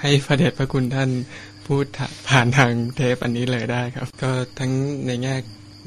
[0.00, 1.10] ให้พระเดชพระคุณท่าน
[1.66, 1.84] พูด
[2.28, 4.72] ผ่านทางเทปอันนี้เลยได้ครับ ก็ทั้ง
[5.06, 5.34] ในแง่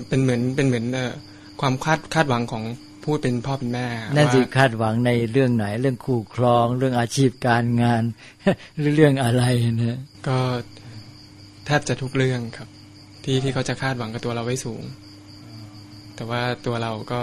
[0.07, 1.13] เป็นเหมือนเป็นเหมือนเอ่อ
[1.61, 2.63] ความคาดคาดหวังของ
[3.03, 8.03] ผู้เป็นพ่อเป็นแม่นั่นสิว่าคาดหวังในเรื่องไหน เรื่องคู่ครอง เรื่องอาชีพการงาน
[8.77, 9.43] หรือเรื่องอะไร
[9.81, 10.37] นะก็
[11.65, 12.67] แทบจะทุกเรื่องครับ
[13.23, 14.83] ที่ที่เขาจะคาดหวังกับตัวเราไว้สูง
[16.15, 17.21] แต่ว่าตัวเราก็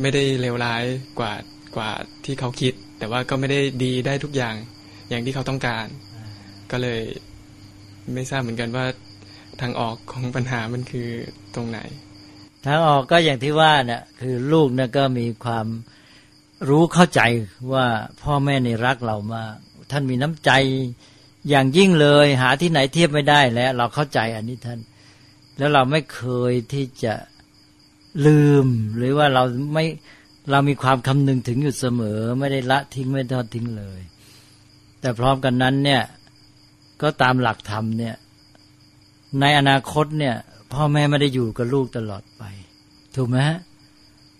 [0.00, 0.84] ไม่ได้เลวร้าย
[1.18, 1.32] กว่า
[1.76, 1.90] กว่า
[2.24, 4.54] ที่เขาคิด แต่ว่าก็ไม่ได้ดีได้ทุกอย่าง
[5.12, 5.86] อย่างที่เขาต้องการ
[6.70, 7.00] ก็เลย
[8.14, 8.86] ไม่ทราบเหมือนกันว่า
[9.60, 11.08] ทางออกของปัญหามันคือ
[11.54, 11.78] ตรงไหน
[12.66, 15.66] ทางออกก็อย่างที่ว่าเนี่ยคือลูกเนี่ยก็มีความ
[16.68, 17.20] รู้เข้าใจ
[17.72, 17.86] ว่า
[18.22, 19.54] พ่อแม่ในรักเรามาก
[19.90, 20.50] ท่านมีน้ำใจ
[21.48, 24.80] อย่างยิ่งเลยหาที่ไหนเทียบไม่ได้แล้ว เราเข้าใจอันนี้ท่าน
[25.58, 27.14] แล้วเราไม่เคยที่จะ
[28.26, 29.42] ลืม หรือว่าเรา
[29.74, 29.84] ไม่
[30.50, 34.00] เรามีความคำนึงถึงอยู่เสมอ ไม่ได้ละทิ้งไม่ทอดทิ้งเลย
[35.02, 36.02] แต่พร้อมกันนั้นเนี่ย
[37.02, 38.14] ก็ตามหลักธรรมเนี่ย
[39.40, 40.34] ในอนาคตเนี่ย
[40.72, 42.42] พ่อแม่ไม่ได้อยู่กับลูกตลอดไป
[43.16, 43.58] ถูกไหมฮะ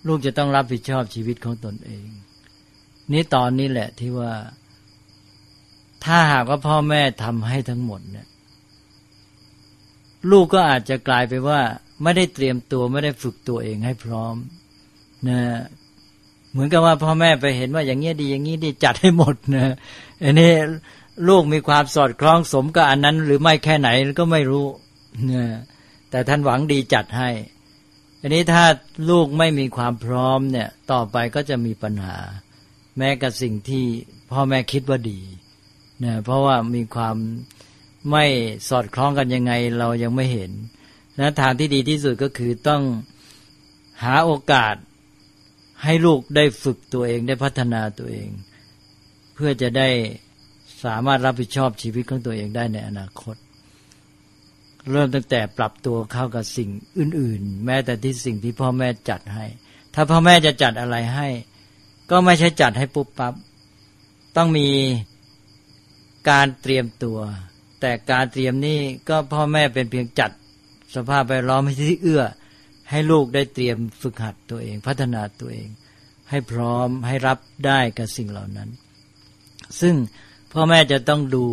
[0.06, 2.06] ลูกจะต้องรับผิดชอบชีวิตของตนเอง
[3.12, 4.32] นี่ตอนนี้แหละที่ว่า
[6.04, 8.26] ถ้าหากว่าพ่อแม่ทำให้ทั้งหมดเนี่ย
[10.30, 11.60] ลูกก็อาจจะกลายไปว่า
[12.02, 14.36] ไม่ได้เตรียมตัวไม่ได้ฝึกตัวเองให้พร้อม
[15.28, 15.40] นะ
[16.52, 19.74] เหมือนกับว่าพ่อแม่ไปเห็นว่าอย่างเงี้ยดีอย่างงี้ดีจัดให้หมดนะ
[20.22, 20.52] อันนี้
[21.28, 23.88] ลูกมีความสอดคล้องสมกับอันนั้น หรือไม่แค่ไหน
[24.18, 24.66] ก็ไม่รู้
[25.32, 25.44] นะ
[26.10, 27.30] แต่ท่านหวังดีจัดให้
[28.20, 28.64] อันนี้ถ้า
[29.10, 32.16] ลูกไม่มีความพร้อมเนี่ย ต่อไปก็จะมีปัญหา
[32.98, 33.84] แม้กับสิ่งที่
[34.30, 35.20] พ่อแม่คิดว่าดี
[36.04, 37.16] นะเพราะว่ามีความ
[38.10, 38.24] ไม่
[38.68, 40.50] สอดคล้องกันยังไงเรายังไม่เห็น
[41.18, 42.82] นะทางที่ดีที่สุดก็คือต้อง
[44.02, 44.74] หาโอกาส
[45.84, 48.28] ให้ลูกได้ฝึกตัวเองได้พัฒนาตัวเอง
[49.34, 49.88] เพื่อจะได้
[50.84, 53.36] สามารถรับผิดชอบชีวิตของตัวเองได้ในอนาคต
[54.90, 59.44] เริ่มตั้งแต่ปรับตัวเข้ากับสิ่งอื่น ๆ แม้แต่ที่สิ่งที่พ่อแม่จัดให้
[59.94, 61.28] ถ้าพ่อแม่จะจัดอะไรให้
[62.10, 63.34] ก็ไม่ใช่จัดให้ปุ๊บปับ๊บ
[64.36, 64.68] ต้องมี
[66.30, 67.18] การเตรียมตัว
[67.80, 70.30] แต่การเตรียมนี่ก็พ่อแม่เป็นเพียงจัด
[70.94, 72.22] สภาพแวดล้อมที่เอื้อ
[72.92, 75.68] ให้ลูกได้เตรียมฝึกหัดตัวเอง พัฒนาตัวเอง
[76.30, 78.68] ให้พร้อมให้รับได้กับสิ่งเหล่านั้น
[79.80, 79.94] ซึ่ง
[80.52, 81.46] พ่อแม่จะต้องดู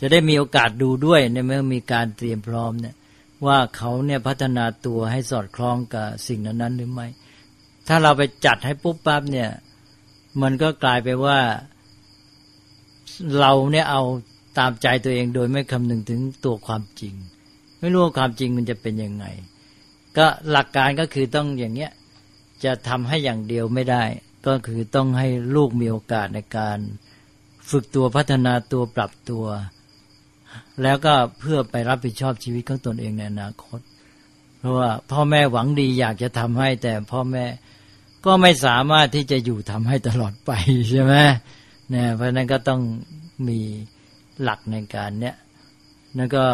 [0.00, 2.94] จะได้มีโอกาสดูด้วยในเมื่อมีการเตรียมพร้อมเนี่ย
[3.46, 7.06] ว่าเขาเนี่ยพัฒนาตัวให้สอดคล้องกับสิ่งนั้นหรือไม่
[7.88, 9.50] ถ้าเราไปจัดให้ปุ๊บปั๊บเนี่ย
[10.42, 11.38] มันก็กลายไปว่า
[13.38, 14.02] เราเนี่ยเอา
[14.58, 17.14] ตามใจตัวเองโดยไม่คำนึงถึงตัวความจริง
[17.78, 19.26] ไม่รู้ว่าความจริงมันจะเป็นยังไง
[20.18, 21.92] ก็หลักการก็คือต้องอย่างเงี้ย
[22.64, 24.04] จะทำให้อย่างเดียวไม่ได้
[24.46, 26.78] ก็คือต้องให้ลูกมีโอกาสในการ
[27.70, 29.46] ฝึกตัวพัฒนาตัวปรับตัว
[30.82, 33.80] แล้วก็เพื่อไปรับผิดชอบชีวิตของตนเองในอนาคต
[34.58, 37.44] เพราะว่าพ่อแม่หวังดีอยากจะทำให้ แต่พ่อแม่
[38.26, 40.50] ก็ไม่สามารถที่จะอยู่ทำให้ตลอดไป
[40.90, 41.14] ใช่ไหม
[41.90, 42.80] เนี่ยเพราะนั้นก็ต้อง
[43.48, 43.60] มี
[44.42, 45.36] หลักในการเนี้ย
[46.16, 46.46] นั่นก็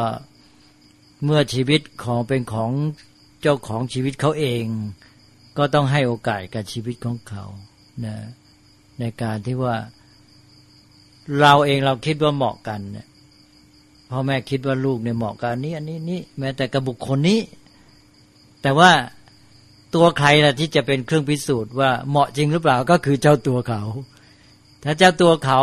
[1.24, 2.70] เมื่อชีวิตของเป็นของ
[3.46, 4.64] เจ้าของชีวิตเขาเอง
[5.58, 7.44] ก็ต้องให้โอกาสกับชีวิตของเขา
[8.04, 8.16] นะ
[9.00, 9.76] ในการที่ว่า
[11.40, 13.06] เราเองเราคิดว่าเหมาะกันเนี่ย
[14.10, 17.40] พ่อแม่คิดว่าลูกเนี่ยเหมาะกันนี้ อันนี้นี่แม้แต่กับบุคคลนี้
[18.62, 18.90] แต่ว่า
[19.94, 23.82] ตัวใครล่ะที่จะเป็นเครื่องพิสูจน์ว่าเหมาะจริงหรือเปล่าก็คือเจ้าตัวเขา
[24.84, 25.60] ถ้าเจ้าตัวเขา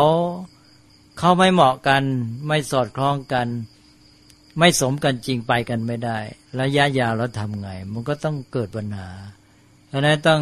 [1.18, 2.04] เขาไม่เหมาะกัน
[2.48, 3.48] ไม่สอดคล้องกัน
[4.60, 6.18] ไม่สมกันจริงไปกันไม่ได้
[6.60, 9.10] ระยะยาวแล้วทำไง มันก็ต้องเกิดปัญหา
[9.88, 10.42] เพราะนั้นต้อง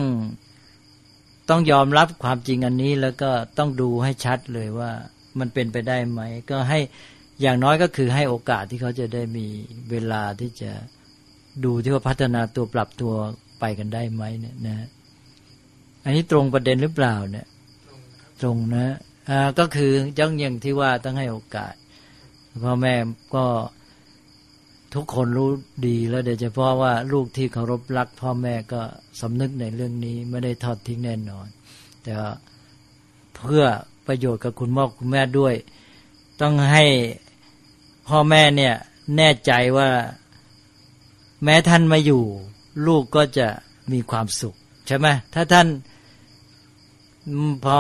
[1.50, 4.91] ต้องยอมรับความจริงอันนี้แล้วก็ต้องดูให้ชัดเลยว่า
[5.39, 6.80] มันเป็นไปได้ไหม ก็ให้
[7.41, 9.48] อย่างน้อยก็คือให้โอกาสที่เขาจะได้มี
[9.89, 10.72] เวลาที่จะ
[11.65, 13.13] ดูที่ว่าพัฒนาตัวปรับตัว
[13.60, 14.88] ไปกันได้ไหมเนี่ยนะ
[16.04, 17.48] อันนี้ตรงประเด็นหรือเปล่าเนี่ย
[18.41, 18.95] ตรงนะ
[19.30, 21.74] อ่าก็คือจังอย่างที่ว่าต้องให้โอกาส
[22.63, 22.95] พ่อแม่
[23.36, 23.45] ก็
[24.93, 25.49] ทุกคนรู้
[25.88, 28.82] ดีแล้วโดยเฉพาะว่าลูกที่เคารพรัก พ่อแม่ก็
[29.21, 31.47] สำนึกในเรื่องนี้ไม่ได้ทอดทิ้งแน่นอน
[32.04, 32.13] แต่
[33.36, 33.65] เพื่อ
[34.08, 35.56] ประโยชน์กับคุณพ่อคุณแม่ด้วย
[36.41, 36.86] ต้องให้
[38.08, 38.75] พ่อแม่เนี่ย
[39.17, 39.89] แน่ใจว่า
[41.43, 42.23] แม้ท่านมาอยู่
[42.88, 43.47] ลูกก็จะ
[43.91, 44.56] มีความสุข
[44.88, 45.67] ใช่ไหมถ้าท่าน
[47.65, 47.80] พอ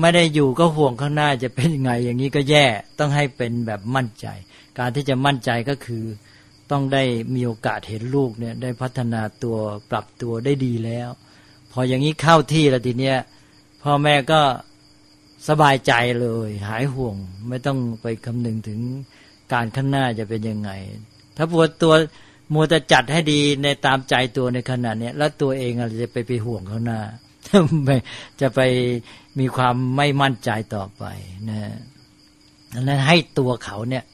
[0.00, 2.64] ไม่ได้อยู่ก็ห่วงข้างหน้าจะเป็นยังไง อย่างนี้ก็แย่
[2.98, 4.26] ต้องให้เป็นแบบมั่นใจ
[4.78, 6.04] การที่จะมั่นใจก็คือ
[6.70, 7.02] ต้องได้
[7.34, 9.56] มีโอกาสเห็นลูกเนี่ยได้พัฒนาตัว
[9.90, 11.08] ปรับตัวได้ดีแล้ว
[11.72, 13.16] พออย่างนี้เข้าที่แล้วทีเนี้ย
[13.82, 14.40] พ่อแม่ก็
[15.48, 17.16] สบายใจเลย หายห่วง
[17.48, 18.80] ไม่ต้องไปคำนึงถึง
[19.52, 20.70] การข้างหน้าจะเป็นยังไง
[21.36, 21.94] ถ้าปวดตัว
[22.52, 27.00] มัวจะจัดให้ดีในตามใจตัวในขณะนี้ยแล้วตัวเองอาจจะไปไปห่วงข้างหน้า
[28.40, 28.60] จะไป
[29.38, 31.04] มีความไม่มั่นใจต่อไป
[31.50, 31.58] นะ
[32.74, 34.04] ดังนั้นให้ตัวเขาเนี่ย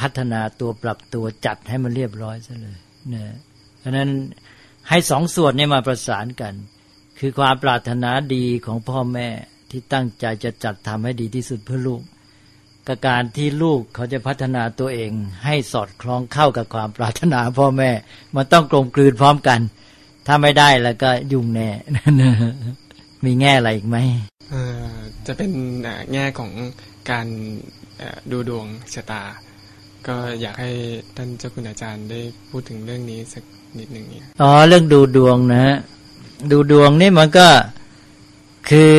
[0.00, 2.78] พัฒนาตัวปรับตัวจัดให้มันเรียบร้อยซะเลย
[3.14, 3.24] นะ
[3.82, 4.10] ดังนั้น
[4.88, 6.54] ให้สองส่วนนี้มาประสานกัน
[7.18, 9.28] คือความปรารถนาดีของพ่อแม่
[9.70, 12.02] ที่ตั้งใจจะจัดทำให้ดีที่สุดเพื่อลูก
[12.86, 15.10] กับการที่ลูกเขาจะพัฒนาตัวเอง
[15.44, 17.90] ให้สอดคล้องเข้ากับความปรารถนาพ่อแม่
[18.36, 19.60] มันต้องกลมกลืนพร้อมกัน
[20.26, 21.68] ถ้าไม่ได้แล้วก็ยุ่งแน่
[23.24, 23.96] มีแง่อะไรอีกไหม
[25.26, 25.52] จะเป็น
[26.12, 26.52] แง่ของ
[27.10, 27.26] การ
[28.30, 29.22] ดูดวงชะตา
[30.08, 30.70] ก็อยากให้
[31.16, 33.44] ท่านเจ้าคุณอาจารย์ได้พูดถึงเรื่องนี้สัก
[33.78, 35.76] นิดหนึ่งเนี่ยอ๋อเรื่องดูดวงนะฮะ
[36.50, 37.48] ดูดวงนี่มันก็
[38.70, 38.96] คือ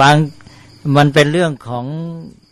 [0.00, 0.16] บาง
[0.96, 1.84] มันเป็นเรื่องของ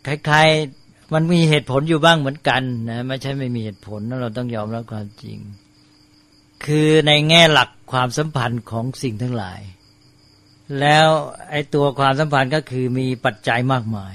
[0.07, 5.39] คล้ายๆ มันมีเหตุผลอยู่บ้างเหมือนกันนะไม่ใช่ไม่มีเหตุผลเราต้องยอมรับความจริง
[6.65, 9.61] คือในแง่หลักความสัมพันธ์ของสิ่งทั้งหลาย
[10.81, 11.07] แล้ว
[11.51, 14.15] ไอ้ตัวความสัมพันธ์ก็คือมีปัจจัยมากมาย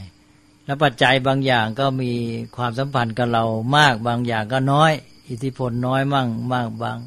[0.66, 2.12] แล้วปัจจัยบางอย่างก็มี
[2.56, 3.44] ความสัมพันธ์กับเรา
[3.78, 4.92] มากบางอย่างก็น้อย
[5.30, 6.98] อิทธิพลน้อยมั่งมากบาง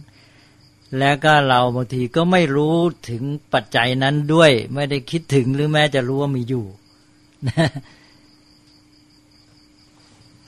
[0.99, 2.77] แล้วก็เราบางทีก็ไม่รู้
[3.11, 3.23] ถึง
[3.55, 6.65] ปัจจัยนั้นด้วย ไม่ได้คิดถึงหรือแม้จะรู้ว่ามีอยู่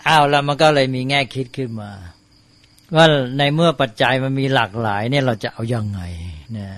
[0.07, 1.91] อ้าวแล้วมันก็เลยมีแง่คิดขึ้นมา
[2.95, 3.07] ว่า
[3.39, 6.01] ในเมื่อปัจจัยมันมีหลากหลายเนี่ยเราจะเอาอยัางไง
[6.57, 6.69] นะ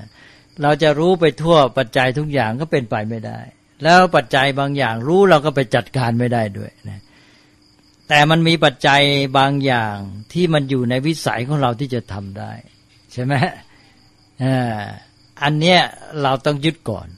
[0.63, 3.41] เราจะรู้ไปทั่วปัจจัยทุกอย่างก็เป็นไปไม่ได้
[3.83, 7.01] แล้วปัจจัยบางอย่างรู้เราก็ไปจัดการไม่ได้ด้วยนะ
[8.09, 9.01] แต่มันมีปัจจัย
[9.39, 9.97] บางอย่าง
[10.33, 12.53] ที่มันอยู่ในวิสัยของเราที่จะทำได้
[13.13, 13.33] ใช่ไหม
[15.43, 15.81] อันเนี้ย
[16.23, 17.09] เราต้องยึดก่อน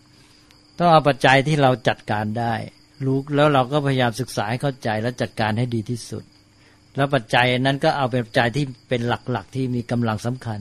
[0.78, 2.54] ต้องเอาปัจจัยที่เราจัดการได้
[3.04, 6.24] รู้แล้วเราก็พยายามศึกษาให้เข้าใจแล้วจัดการให้ดีที่สุด
[6.96, 10.60] แล้วปัจจัยนั้นก็เอาเป็นปัจจัยที่เป็นหลักๆที่มีกำลังสำคัญ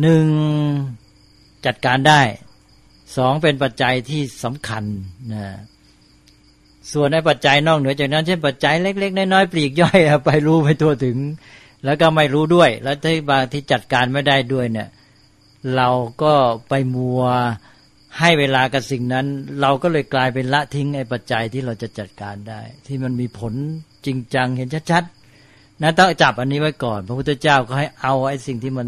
[0.00, 0.26] หนึ่ง
[1.66, 2.20] จัดการได้
[3.16, 4.84] สองเป็นปัจจัยที่สำคัญ
[5.34, 5.46] นะ
[6.92, 11.18] ส่วนในปัจจัยนอกเหนือจากนั้นเช่นปัจจัยเล็ก ๆ น้อยๆปลีกย่อยไปรู้ไปทั่วถึง
[11.84, 14.88] แล้วก็ไม่รู้ด้วย แล้วที่บางที่จัดการไม่ได้ด้วยเนี่ย
[15.76, 15.88] เรา
[16.22, 16.32] ก็
[16.68, 17.22] ไปมัว
[18.18, 19.26] ให้เวลากับสิ่งนั้น
[19.60, 23.54] เราก็เลยกลายเป็นละทิ้งไอ้ปัจจัยที่เราจะจัดการได้ ที่มันมีผล
[24.06, 28.86] จริงจังเห็นชัดๆนั้นต้องจับอันนี้ไว้ก่อน พระพุทธเจ้าก็ให้เอาไอ้สิ่งที่มัน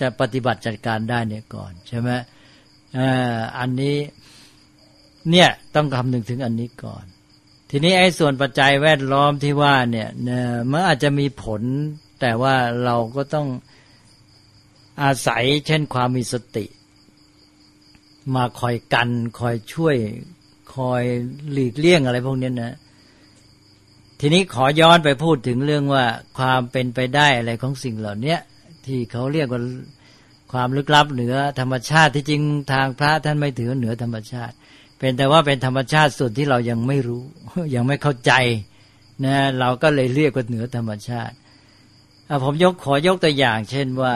[0.00, 2.10] จะปฏิบัติจัดการได้เนี่ยก่อนใช่ไหม
[3.58, 3.96] อันนี้
[5.30, 7.04] เนี่ยต้องคำนึงถึงอันนี้ก่อน
[7.70, 10.08] ทีนี้ไอ้ส่วนปัจจัยแวดล้อมที่ว่าเนี่ย
[10.70, 11.62] มันอาจจะมีผล
[12.20, 13.48] แต่ว่าเราก็ต้อง
[15.02, 16.66] อาศัยเช่นความมีสติ
[18.34, 19.96] มาคอยกันคอยช่วย
[20.74, 21.04] คอย
[21.52, 22.76] หลีกเลี่ยงอะไรพวกนี้นะ
[24.20, 26.04] ทีนี้ขอย้อนไปพูดถึงเรื่องว่า
[26.38, 28.36] ความเป็นไปได้อะไรของสิ่งเหล่านี้
[28.86, 29.60] ที่เขาเรียกว่า
[30.52, 34.54] ความลึกลับเหนือธรรมชาติที่จริงทางพระท่านไม่ถือเหนือธรรมชาติ
[34.98, 37.22] เป็นแต่ว่าเป็นธรรมชาติส่วนที่เรายังไม่รู้
[37.74, 38.32] ยังไม่เข้าใจ
[39.24, 41.34] นะเราก็เลยเรียกว่าเหนือธรรมชาติ
[42.44, 44.14] ผมยกขอยกตัวอย่าง เช่นว่า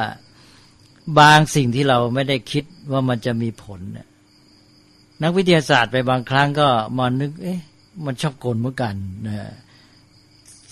[1.19, 3.81] บางสิ่งที่เราไม่ได้คิดว่ามันจะมีผล
[5.23, 6.69] นักวิทยาศาสตร์ไปบางครั้งก็
[6.99, 7.61] มานึก เอ๊ะ
[8.05, 8.95] มันชอบกลเหมือนกัน
[9.27, 9.37] นะ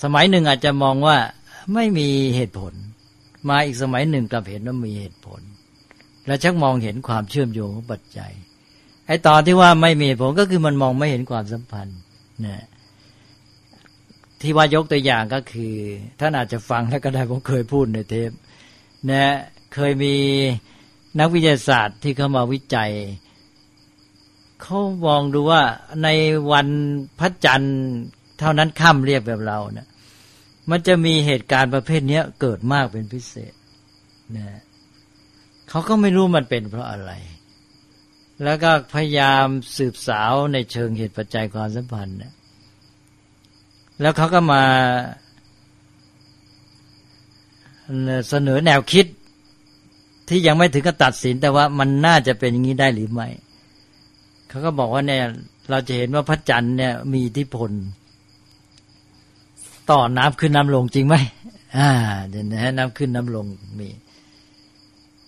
[0.02, 1.18] สมัยหนึ่งอาจจะมองว่า
[1.74, 2.74] ไม่มีเหตุผล
[3.48, 5.40] มาอีกสมัยหนึ่งกลับเห็นว่ามีเหตุผล
[6.30, 8.32] และชักมองเห็นความเชื่อมโยงของปัจจัย
[9.06, 11.98] ไอ้ตอนที่ว่าไม่มีผลก็คือมันมองไม่เห็นความสัมพันธ์
[12.46, 12.64] นะ
[14.40, 15.74] ที่ว่ายกตัวอย่างก็คือ
[16.20, 18.30] ท่านอาจจะฟังแล้วก็ได้ผมเคยพูดในเทป
[19.10, 19.24] นะ
[19.74, 20.14] เคยมี
[21.18, 22.90] นักวิทยาศาสตร์ที่เข้ามาวิจัย
[24.62, 25.62] เขามองดูว่า
[26.02, 26.08] ใน
[26.52, 26.68] วัน
[27.18, 27.78] พระจันทร์
[28.38, 29.88] เท่านั้นค่ำเรียกแบบเราเนะ
[30.70, 33.52] มันจะมีเหตุการณ์ประเภทนี้เกิดมากเป็นพิเศษ
[34.36, 34.58] นะ
[35.70, 37.12] เขาก็ไม่รู้มันเป็นเพราะอะไร
[38.44, 42.32] แล้วก็พยายามสืบสาวในเชิงเหตุปัจจัยความสัมพันธ์นะ
[44.00, 44.62] แล้วเขาก็มา
[48.28, 49.06] เสนอแนวคิด
[50.28, 53.28] ที่ยังไม่ถึงกับตัดสิน แต่ว่ามันน่าจะเป็นอย่างนี้ได้หรือไม่
[54.48, 55.24] เขาก็บอกว่าเนี่ย
[55.70, 57.70] เราจะเห็นว่าพระจันทร์เนี่ย มีอิทธิพล
[59.90, 61.16] ต่อน้ำขึ้นน้ำลงจริงไหม
[61.76, 61.90] อ่า
[62.28, 63.46] เดี๋ยวนะน้ำขึ้นน้ำลง
[63.78, 63.88] มี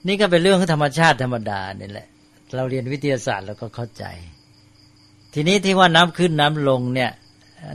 [0.07, 2.09] นี่ก็เป็นเรื่องของธรรมชาติธรรมดานี่แหละ
[2.55, 4.05] เราเรียนวิทยาศาสตร์เราก็เข้าใจ
[5.35, 7.11] ทีนี้ที่ว่าน้ำขึ้นน้ำลงเนี่ย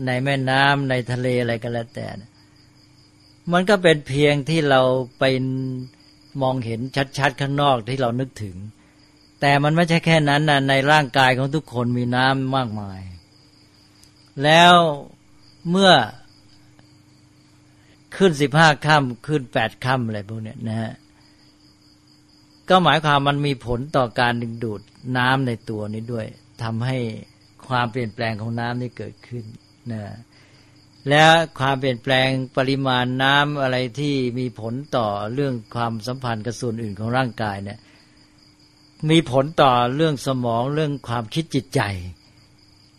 [0.05, 2.07] ในแม่น้ำในทะเลอะไรก็แล้วแต่
[3.53, 4.81] มันก็เป็นเพียงที่เรา
[5.19, 5.23] ไป
[6.41, 6.79] มองเห็น
[7.17, 8.57] ชัดๆข้างนอกที่เรานึกถึง
[9.41, 13.01] แต่มันไม่ใช่แค่นั้นนะในร่างกายของทุกคนมีน้ำมากมาย
[14.43, 14.73] แล้ว
[15.69, 15.91] เมื่อ
[18.15, 20.91] ขึ้นสิบห้าค่ำขึ้นแปดค่ำอะไรพวกเนี้นะฮะ
[22.69, 24.81] ก็หมายความมันมีผลต่อการดึงดูด
[25.17, 26.27] น้ำในตัวนี้ด้วย
[26.63, 26.97] ทำให้
[27.67, 29.43] ความเปลี่ยนแปลงของน้ำนี่เกิดขึ้น
[29.91, 30.03] นะ
[31.09, 31.23] และ
[31.59, 37.79] ความเปลี่ยนแปลงปริมาณน้ำอะไรที่มีผลต่อเรื่องความสัมพันธ์กับส่วนอื่นของร่างกายเนี่ย
[39.09, 41.81] มีผลต่อเรื่องสมองเรื่องความคิดจิตใจ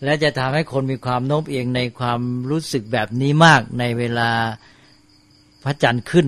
[0.04, 4.30] และจะทำให้คนมีความโน้มเอียงในความรู้สึกแบบนี้มากในเวลา
[5.64, 6.26] พระจันทร์ขึ้น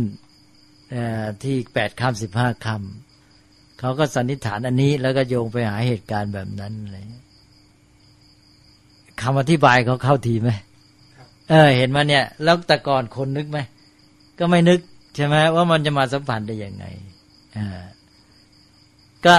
[1.44, 3.09] ที่แปดค่ำสิบห้าค่ำ
[3.80, 7.04] เขาก็สันนิษฐานอันนี้ แล้วก็โยงไปหาเหตุการณ์แบบนั้นเลย
[9.20, 10.50] คำอธิบายเขาเข้าทีไหม
[11.50, 13.58] เออ เห็นมาเนี่ย แล้วแต่ก่อนคนนึกไหม
[14.38, 14.80] ก็ไม่นึก
[15.14, 16.84] ใช่ไหมว่ามันจะมาสัมพันธ์ได้ยังไง
[17.56, 17.82] อ่า
[19.26, 19.36] ก็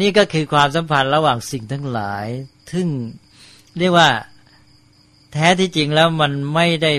[0.00, 2.26] นี่ก็คือความสัมพันธ์ระหว่างสิ่งทั้งหลาย
[2.72, 2.86] ซึ่ง
[3.78, 4.08] เรียกว่า
[5.32, 6.92] แท้ที่จริงแล้วมันไม่ได้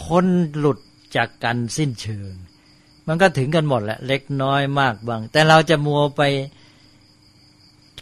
[0.00, 0.26] พ้น
[0.56, 0.78] หลุด
[1.16, 2.32] จากกันสิ้นเชิง
[3.06, 6.22] มันก็ถึงกันหมดแหละ เล็กน้อยมากบาง แต่เราจะมัวไป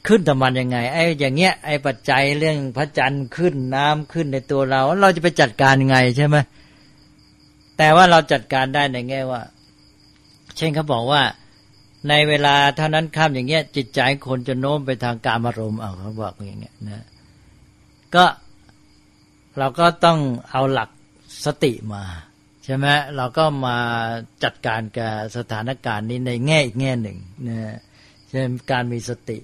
[0.07, 6.37] ขึ้นแต่มันยังไง ไอ้อย่างเงี้ยไอ้ปัจจัยเรื่องพระจันทร์ขึ้นน้ำขึ้นในตัวเรา เราจะไปจัดการยังไงใช่ไหม
[7.79, 9.43] แต่ว่าเราจัดการได้ในแง่ว่า
[10.57, 11.23] เช่นเขาบอกว่า
[12.09, 17.05] ในเวลาเท่านั้นข้ามอย่างเงี้ย จิตใจคนจะโน้มไปทางการอารมณ์เอาเขาบอกอย่างเงี้ยนะ
[18.15, 18.25] ก็
[19.59, 20.19] เราก็ต้อง
[20.51, 20.91] เอาหลัก
[21.45, 22.03] สติมา
[22.65, 22.87] ใช่ไหม
[23.17, 23.79] เราก็มา
[24.45, 27.77] จัดการกับสถานการณ์นี้ในแง่อีกแง่หนึ่งนะ
[28.31, 29.39] เช่นการมีสติ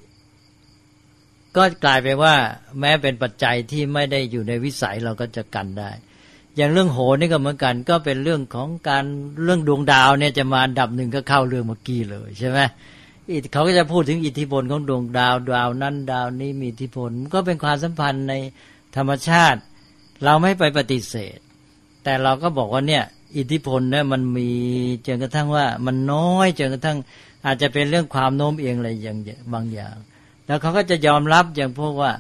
[1.57, 2.35] ก็กลายไปว่า
[2.81, 5.91] แม้เป็นปัจจัยที่ไม่ได้อยู่ในวิสัยเราก็จะกันได้
[6.57, 9.05] อย่างเรื่องโหนี่ก็เหมือนกัน ก็เป็นเรื่องของการ
[9.45, 12.59] เรื่องดวงดาวเนี่ยจะมาดับหนึ่งก็เข้าเรื่องเมื่อกี้เลยใช่ไหม
[13.53, 18.35] เขาก็จะพูดถึงอิทธิพลของดวงดาวดาวนั้นดาวนี้มีอิทธิพลก็เป็นความสัมพันธ์ใน
[18.97, 19.61] ธรรมชาติ
[20.25, 21.39] เราไม่ไปปฏิเสธ
[22.05, 23.05] แต่เราก็บอกว่าเนี่ย
[23.37, 24.51] อิทธิพลเนี่ยมันมี
[25.07, 26.99] จนกระทั่งว่ามันน้อยจนกระทั่ง
[27.47, 29.19] อาจจะเป็นเรื่องความโน้มเอียงอะไรอย่าง
[29.53, 29.97] บางอย่าง
[30.47, 32.13] แล้วเขาก็จะยอมรับอย่างพวกว่า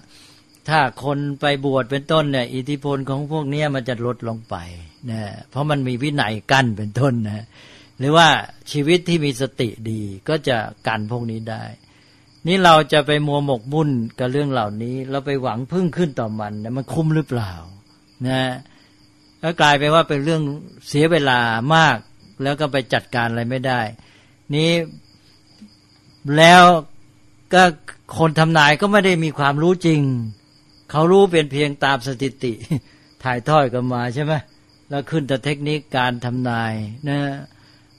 [0.68, 4.56] ถ้าคนไปบวชเป็นต้นเนี่ยอิทธิพลของพวกนี้มันจะลดลงไป
[5.10, 5.20] นะ
[5.50, 7.44] เพราะมันมีวินัยกั้นเป็นต้นนะ
[7.98, 8.28] หรือว่า
[8.72, 10.56] ชีวิตที่มีสติดีก็จะ
[10.86, 11.64] กันพวกนี้ได้
[12.46, 17.52] นี่เราจะไปมัวหมกมุ่นกับเรื่องเหล่านี้ เราไปหวังพึ่งขึ้นต่อมันนะมันคุ้มหรือเปล่า
[18.28, 18.40] นะ
[19.42, 20.42] ก็กลายไปว่าเป็นเรื่อง
[20.88, 21.38] เสียเวลา
[21.74, 21.96] มาก
[22.42, 23.80] แล้วก็ไปจัดการอะไรไม่ได้
[24.54, 24.70] นี้
[26.36, 26.62] แล้ว
[27.54, 27.62] ก็
[28.18, 30.00] คนทำนายก็ไม่ได้มีความรู้จริง
[30.90, 32.52] เขารู้เป็นเพียงตามสถิติ
[33.22, 34.32] ถ่ายทอดกันมาใช่ไหม
[34.88, 36.72] แล้วขึ้นแต่เทคนิคการทำนาย
[37.08, 37.18] นะ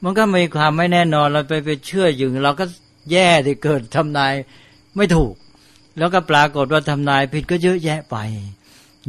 [0.03, 2.65] มันก็มีความไม่แน่นอนเราไปไปเชื่ออยู่เราก็
[3.11, 4.33] แย่ที่เกิดทำนาย
[4.97, 5.33] ไม่ถูก
[5.97, 8.17] แล้วก็ปรากฏว่าทำนายผิดก็เยอะแยะไป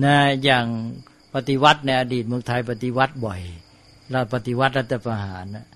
[0.05, 0.66] นะอย่าง
[1.35, 3.41] ปฏิวัติในอดีตเมืองไทยปฏิวัติบ่อย
[4.11, 5.66] เราปฏิวัติรัฐประหารนะ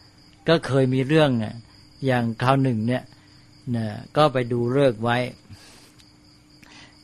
[0.48, 1.30] ก็เคยมีเรื่อง
[2.06, 3.02] อย่างคราวหนึ่งเนี่ย
[3.76, 3.86] นะ
[4.16, 5.18] ก็ไปดูเลิกไว้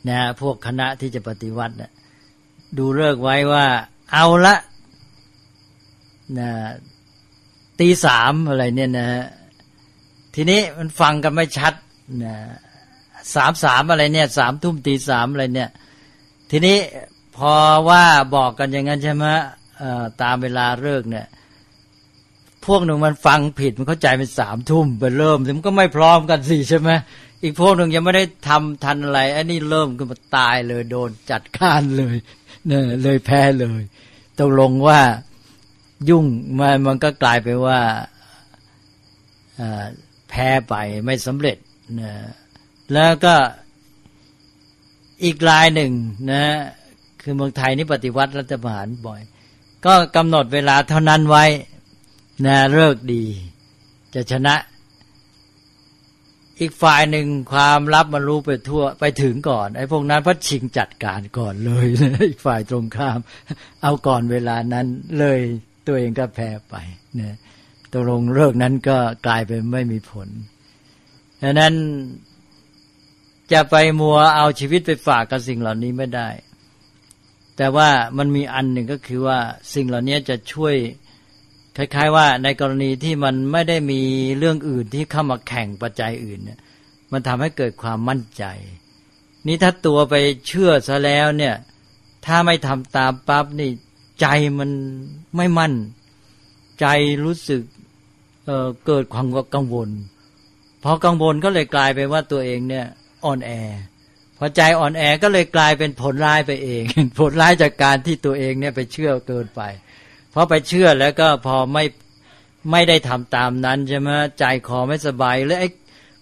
[0.08, 1.90] นะพวกคณะที่จะปฏิวัตินะ
[2.78, 3.66] ดูเลิกไว้ว่า
[4.12, 4.56] เอาละ
[6.38, 6.50] นะ
[7.80, 9.06] ตีสามอะไรเนี่ยนะ
[10.34, 11.74] ทีนี้มันฟังกันไม่ชัด
[12.24, 12.34] นะ
[13.34, 15.70] สามสามอะไรเนี่ยสามทุ่มตีสามอะไรเนี่ย
[16.50, 16.78] ทีนี้
[17.36, 17.54] พอ
[17.88, 18.04] ว่า
[18.36, 19.24] บอกกันอย่างนั้นใช่ไหม
[20.22, 21.26] ตามเวลาเลิกเนี่ย
[22.66, 26.90] พวกหนึ่งมันฟังผิดมันเข้าใจเป็นสามทุ่มไปเริ่มมันก็ไม่พร้อมกันสิใช่ไหม
[27.42, 32.16] อีกพวกหนึ่งยังไม่ได้ทำทันอะไรไอ้นี่เริ่มก็มาตายเลยโดนจัดการเลย
[32.66, 33.82] เนี่ยเลยแพ้เลย
[34.38, 35.00] ตกลงว่า
[36.08, 36.24] ยุ่ง
[36.58, 37.80] มันมันก็กลายไปว่า
[40.30, 40.74] แพ้ไป
[41.04, 41.56] ไม่สำเร็จ
[42.00, 42.12] นะ
[42.92, 43.34] แล้วก็
[45.24, 45.92] อีกรายหนึ่ง
[46.30, 46.44] นะ
[47.22, 49.20] คือเมืองไทยนี่ปฏิวัติรัฐประหารบ่อย
[49.84, 51.44] ก็กำหนดเวลาเท่านั้นไว้
[52.46, 53.24] นะเลิกดี
[54.14, 54.54] จะชนะ
[56.60, 61.86] อีกฝ่ายหนึ่งความลับมันรู้ไปทั่วไปถึงก่อน ไอ้พวกนั้นพัดชิงจัดการก่อนเลย
[62.28, 63.18] อีกฝ่ายตรงข้าม
[63.82, 64.86] เอาก่อนเวลานั้น
[65.18, 65.38] เลย
[65.86, 66.74] ตัวเองก็แพ้ไป
[67.14, 67.34] เนี่ย
[67.92, 70.28] ตกลงเลิกนั้นก็กลายเป็นไม่มีผล
[71.42, 71.74] ดังนั้น
[73.52, 76.28] จะไปมัวเอาชีวิตไปฝากกับสิ่งเหล่านี้ไม่ได้
[77.56, 77.88] แต่ว่า
[78.18, 79.38] มันมีอันหนึ่งก็คือว่า
[79.74, 80.74] สิ่งเหล่านี้จะช่วย
[81.76, 84.00] คล้าย ๆ ว่าในกรณีที่มันไม่ได้มี
[84.38, 86.58] เรื่องอื่นที่เข้ามาแข่งปัจจัยอื่นเนี่ย
[87.12, 88.44] มันทำให้เกิดความมั่นใจ
[89.46, 90.14] นี่ถ้าตัวไป
[90.46, 91.54] เชื่อซะแล้วเนี่ย
[92.26, 93.70] ถ้าไม่ทำตามปั๊บนี่
[94.20, 94.26] ใจ
[94.58, 94.70] มัน
[95.36, 95.74] ไม่มั่น
[96.80, 96.86] ใจ
[97.24, 97.62] รู้สึก
[98.46, 99.88] เเกิดความกังวล
[100.82, 102.86] พอกังวลก็เลยกลายไปว่าตัวเองเนี่ย
[103.24, 103.50] อ่อนแอ
[104.44, 106.82] พอใจอ่อนแอก็เลยกลายเป็นผลร้ายไปเอง
[107.18, 109.62] ผลร้ายจากการที่ตัวเองเนี่ยไปเชื่อเกินไป
[110.30, 111.84] เพราะไปเชื่อแล้วก็พอไม่
[112.70, 115.68] ไม่ได้ทำตามนั้นใช่ไหมใจคอไม่สบายแล้วไอ้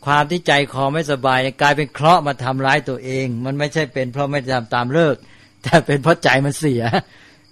[0.06, 5.16] ความที่ใจคอไม่สบายกลายเป็นเคราะห์มาทำร้ายตัวเอง มันไม่ใช่เป็นเพราะไม่ทำตามเลิก
[5.62, 6.82] แต่เป็นเพราะใจมันเสีย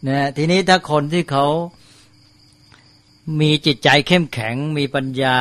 [0.08, 1.46] นะทีนี้ถ้าคนที่เขา
[3.40, 5.38] มีจิตใจเข้มแข็งมีปัญญา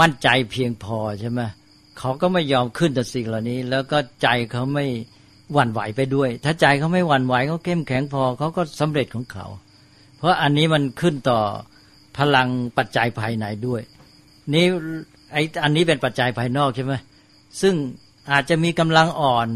[0.00, 4.86] มั่นใจเพียงพอใช่ไหมเเขาก็ไม่ยอมขึ้นต่อสิ่งเหล่านี้ แล้วก็ใจเขาไม่
[5.52, 9.46] หวั่นไหวไปด้วย ถ้าใจเขาไม่หวั่นไหวเขาเข้มแข็งพอเขาก็สำเร็จของเขา
[10.18, 11.40] เพราะอันนี้มันขึ้นต่อ
[12.18, 13.82] พลังปัจจัยภายในด้วย
[14.54, 14.64] นี่
[15.32, 16.94] ไอ้อันนี้เป็นปัจจัยภายนอกใช่ไหม
[17.60, 17.74] ซึ่ง
[18.32, 19.48] อาจจะมีกำลังอ่อน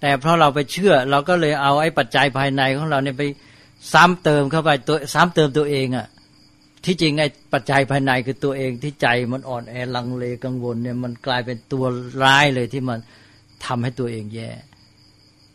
[0.00, 3.24] แต่เพราะเราไปเชื่อ เราก็เลยเอาไอ้ปัจจัยภายในของเราเนี่ยไป
[3.92, 6.06] ซ้ำเติมเข้าไปตัวซ้ำเติมตัวเองอะ่ะ
[6.86, 11.84] ที่จริงไอ้ปัจจัยภายในคือตัวเองที่ใจมันอ่อนแอลังเลกังวลเนี่ยมันกลายเป็นตัว
[12.22, 12.98] ร้ายเลยที่มัน
[13.64, 14.50] ทำให้ตัวเองแย่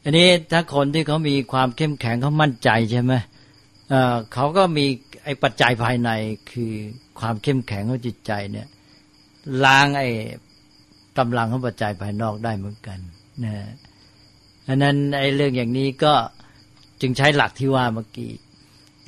[0.04, 3.14] อันนี้ถ้าคนที่เขามีความเข้มแข็งเขามั่นใจใช่ไหม
[3.90, 4.86] เเขาก็มี
[5.24, 6.10] ไอ้ปัจจัยภายใน
[6.52, 6.72] คือ
[7.20, 8.68] ความเข้มแข็งของจิตใจเนี่ย
[9.66, 10.10] ล้างไอ้
[11.18, 13.00] กำลังของปัจจัยภายนอกได้เหมือนกัน
[13.44, 13.56] นะ
[14.68, 16.14] อันนั้นไอ้เรื่องอย่างนี้ก็
[17.02, 18.32] จึงใช้หลักที่ว่าเมื่อกี้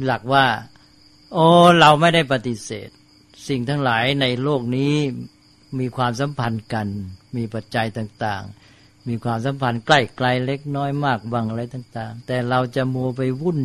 [0.05, 0.45] หลักว่า
[1.33, 1.47] โอ้
[1.79, 2.89] เราไม่ได้ปฏิเสธ
[3.47, 4.93] สิ่งทั้งหลายในโลกนี้
[5.79, 6.87] มีความสัมพันธ์กัน
[7.37, 8.43] มีปัจจัยต่าง
[8.75, 13.59] ๆ มีความสัมพันธ์ใกล้ไกลเล็กน้อยมากบางอะไรต่าง ๆ แต่เราจะมัวไปวุ่น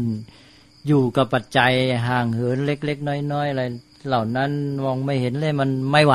[0.86, 1.72] อยู่กับปัจจัย
[2.08, 3.62] ห่างเหินเล็ก ๆ น้อย ๆ อะไร
[4.06, 4.50] เหล่านั้น
[4.84, 6.14] มองไม่เห็นเลยมันไม่ไหว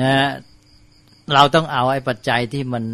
[0.00, 0.12] นะ
[1.34, 2.84] เราต้องเอาไอ้ปัจจัยที่มัน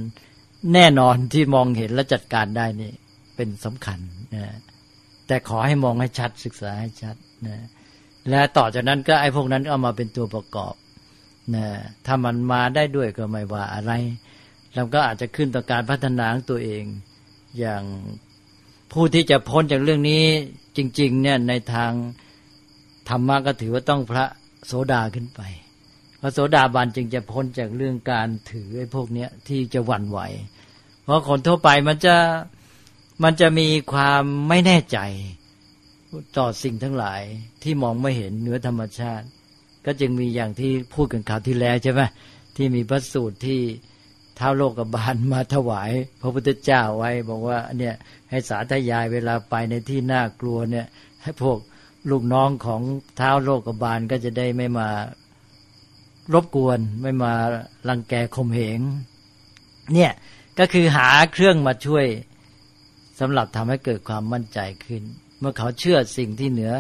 [0.75, 2.93] แน่นอนที่มองเห็นและจัดการได้นี่
[3.37, 3.99] เป็นสำคัญ
[4.35, 4.45] นะ
[5.27, 7.17] แต่ขอให้มองให้ชัดศึกษาให้ชัด
[7.47, 7.57] นะ
[8.31, 10.75] และต่อจากนั้นก็ไอ้พวกนั้นเอามาเป็นตัวประกอบ
[11.55, 11.67] นะ
[12.07, 13.93] ถ้ามันมาได้ด้วยก็ไม่ว่าอะไร
[14.75, 16.85] เราก็อาจจะขึ้นต่อการพัฒนาของตัวเอง
[17.59, 17.83] อย่าง
[18.93, 20.23] ผู้ที่จะพ้นจากเรื่องนี้
[20.77, 21.93] จริง ๆ เนี่ยในทาง
[23.09, 24.25] ธรรมะก็ถือว่าต้องพระ
[24.67, 25.41] โสดาขึ้นไป
[26.21, 30.21] พระโสดาบันจึงจะพ้นจากเรื่องการถือไอ้พวกเนี้ยที่จะหวั่นไหว
[31.05, 32.17] เพราะคนทั่วไปมันจะ
[33.23, 34.99] มันจะมีความไม่แน่ใจ
[36.39, 37.23] ต่อสิ่งทั้งหลาย
[37.63, 39.27] ที่มองไม่เห็นเหนือธรรมชาติ
[39.85, 42.03] ก็จึงมีอย่างที่พูดกันข่าวที่แล้วใช่ไหม
[42.57, 43.61] ที่มีพระสูตรที่
[44.39, 45.91] ท้าโลกบาลมาถวาย
[46.21, 47.95] พระพุทธเจ้าไว้ บอกว่าเนี่ย
[48.31, 50.87] ให้สาธยายเวลาไปในที่น่ากลัวเนี่ย
[51.23, 51.59] ให้พวก
[52.11, 52.83] ลูกน้องของ
[53.17, 54.89] เท้าโลกบาลก็จะได้ไม่มา
[56.33, 57.33] รบกวนไม่มา
[57.89, 58.81] รังแกข่มเหง
[59.93, 60.13] เนี่ย
[60.59, 62.07] ก็คือหาเครื่องมาช่วย
[63.21, 65.03] สำหรับทำให้เกิดความมั่นใจขึ้น
[65.41, 66.73] เมื่อเขาเชื่อสิ่งที่เหนือ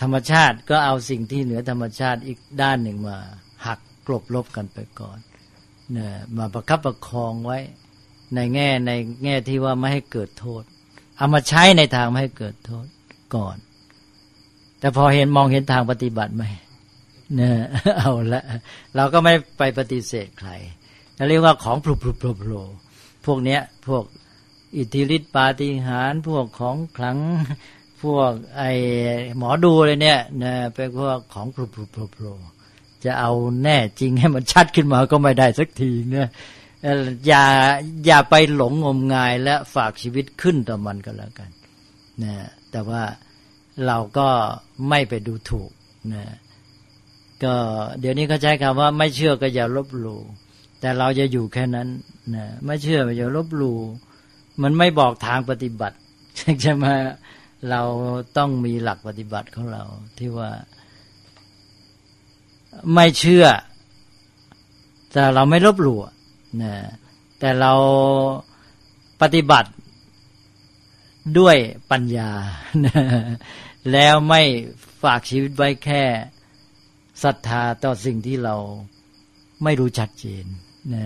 [0.00, 3.16] ธรรมชาติก็เอาสิ่งที่เหนือธรรมชาติอีกด้านหนึ่งมา
[3.66, 5.18] หักกลบลบกันไปก่อน
[5.92, 7.58] เนี่ยมาประคับประคองไว้
[8.34, 8.90] ในแง่ใน
[9.24, 10.62] แง่ที่ว่าไม่ให้เกิดโทษ
[11.16, 12.86] เอามาใช้ในทางไม่ให้เกิดโทษ
[13.34, 13.56] ก่อน
[14.80, 16.44] แต่พอเห็นมองเห็นทางปฏิบัติไหม
[17.36, 17.56] เนี่ย
[17.98, 18.42] เอาละ
[18.96, 20.50] เราก็ไม่ไปปฏิเสธใคร
[21.16, 22.62] เราเรียกว่าของพลุพลุพลุพลุ
[23.26, 24.04] พวกเนี้ย พวก
[24.76, 27.18] อิทธิฤทธิปาฏิหาริย์พวกของขลัง
[28.02, 28.62] พวกไอ
[29.38, 32.32] หมอดูเลยเนี่ยนะเป็นพวกของพลุพลุพลุพลุ
[33.04, 36.28] จะเอาแน่จริงให้มันชัดขึ้นมาก็ไม่ได้สักทีเนี่ย
[37.26, 37.44] อย่า
[38.06, 41.50] อย่าไปหลงงมงายและฝากชีวิตขึ้นต่อมันก็แล้วกัน
[42.22, 42.34] นะ
[42.70, 43.02] แต่ว่า
[43.86, 44.28] เราก็
[44.88, 45.70] ไม่ไปดูถูก
[46.14, 46.24] นะ
[47.44, 47.54] ก็
[48.00, 50.20] เดี๋ยวนี้เขาใช้คำว่าไม่เชื่อก็อย่าลบหลู่
[50.80, 51.88] แต่เราจะอยู่แค่นั้น
[52.34, 53.78] นะไม่เชื่ออย่าลบหลู่
[54.62, 55.96] มันไม่บอกทางปฏิบัติ
[56.62, 56.86] ใช่ไหม
[57.70, 57.82] เรา
[58.36, 59.82] ต้องมีหลักปฏิบัติของเรา
[60.18, 60.50] ที่ว่า
[62.94, 63.46] ไม่เชื่อ
[65.12, 66.00] แต่เราไม่ลบหลู่
[66.62, 66.74] นะ
[67.38, 67.72] แต่เรา
[69.22, 69.70] ปฏิบัติ
[71.38, 71.56] ด้วย
[71.90, 72.30] ปัญญา
[73.92, 74.42] แล้วไม่
[75.02, 76.02] ฝากชีวิตไว้แค่
[77.22, 78.56] ศรัทธาต่อสิ่งที่เรา
[79.62, 80.44] ไม่รู้ชัดเจน
[80.94, 81.04] นะ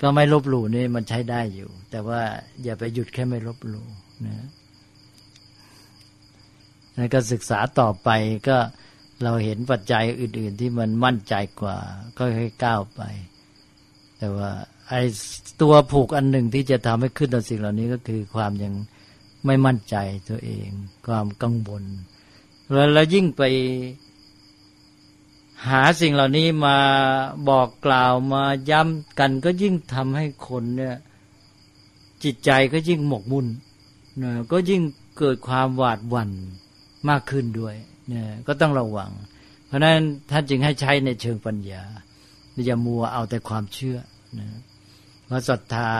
[0.00, 2.20] ก็ไม่ลบหลู่นี่มันใช้ได้อยู่ แต่ว่า
[2.64, 3.86] อย่าไปหยุดแค่ไม่ลบหลู่
[4.26, 4.36] นะ
[6.94, 8.08] แล้วก็ศึกษาต่อไป
[8.48, 8.58] ก็
[9.22, 11.78] เราเห็นปัจจัยอื่น ๆ ที่มันมั่นใจกว่า
[12.16, 13.02] ก็ค่อยก้าวไป
[14.18, 14.50] แต่ว่า
[14.88, 15.00] ไอ้
[15.62, 18.74] ตัวผูกอันหนึ่งที่จะทำให้ขึ้นต่อสิ่งเหล่านี้ก็คือความยัง
[19.46, 19.96] ไม่มั่นใจ
[20.30, 20.68] ตัวเอง
[21.06, 21.84] ความกังวล
[22.94, 23.42] แล้วยิ่งไป
[25.68, 26.78] หาสิ่งเหล่านี้มา
[27.48, 30.96] บอกกล่าวมาย้ำกันก็ยิ่งทำให้คนเนี่ย
[32.24, 33.46] จิตใจก็ยิ่งหมกมุ่น
[34.22, 34.82] นะก็ยิ่ง
[35.18, 36.30] เกิดความหวาดหวั่น
[37.08, 37.74] มากขึ้นด้วย
[38.08, 39.10] เนี่ยก็ต้องระวัง
[39.66, 39.98] เพราะฉะนั้น
[40.30, 41.82] ท่านจึงให้ใช้ในเชิงปัญญา
[42.66, 43.98] อย่ามัวเอาแต่ความเชื่อ
[44.38, 44.48] นะ
[45.26, 45.90] เพราะศรัทธา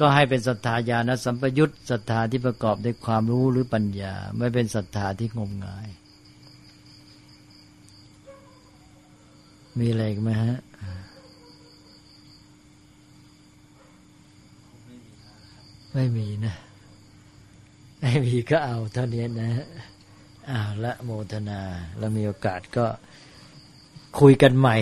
[0.00, 5.88] ก็ให้เป็นศรัทธาญาณสัมปยุตศรัทธาที่ประกอบด้วยความรู้หรือปัญญา ไม่เป็นศรัทธาที่งมงาย
[9.78, 10.54] มีอะไรไหมฮะ
[15.94, 16.54] ไม่มีนะ
[18.00, 19.50] ไม่มีก็เอาเท่านี้นะ
[20.50, 21.60] อ้าวละโมทนา
[21.98, 22.86] แล้วมีโอกาสก็
[24.20, 24.76] คุยกันใหม่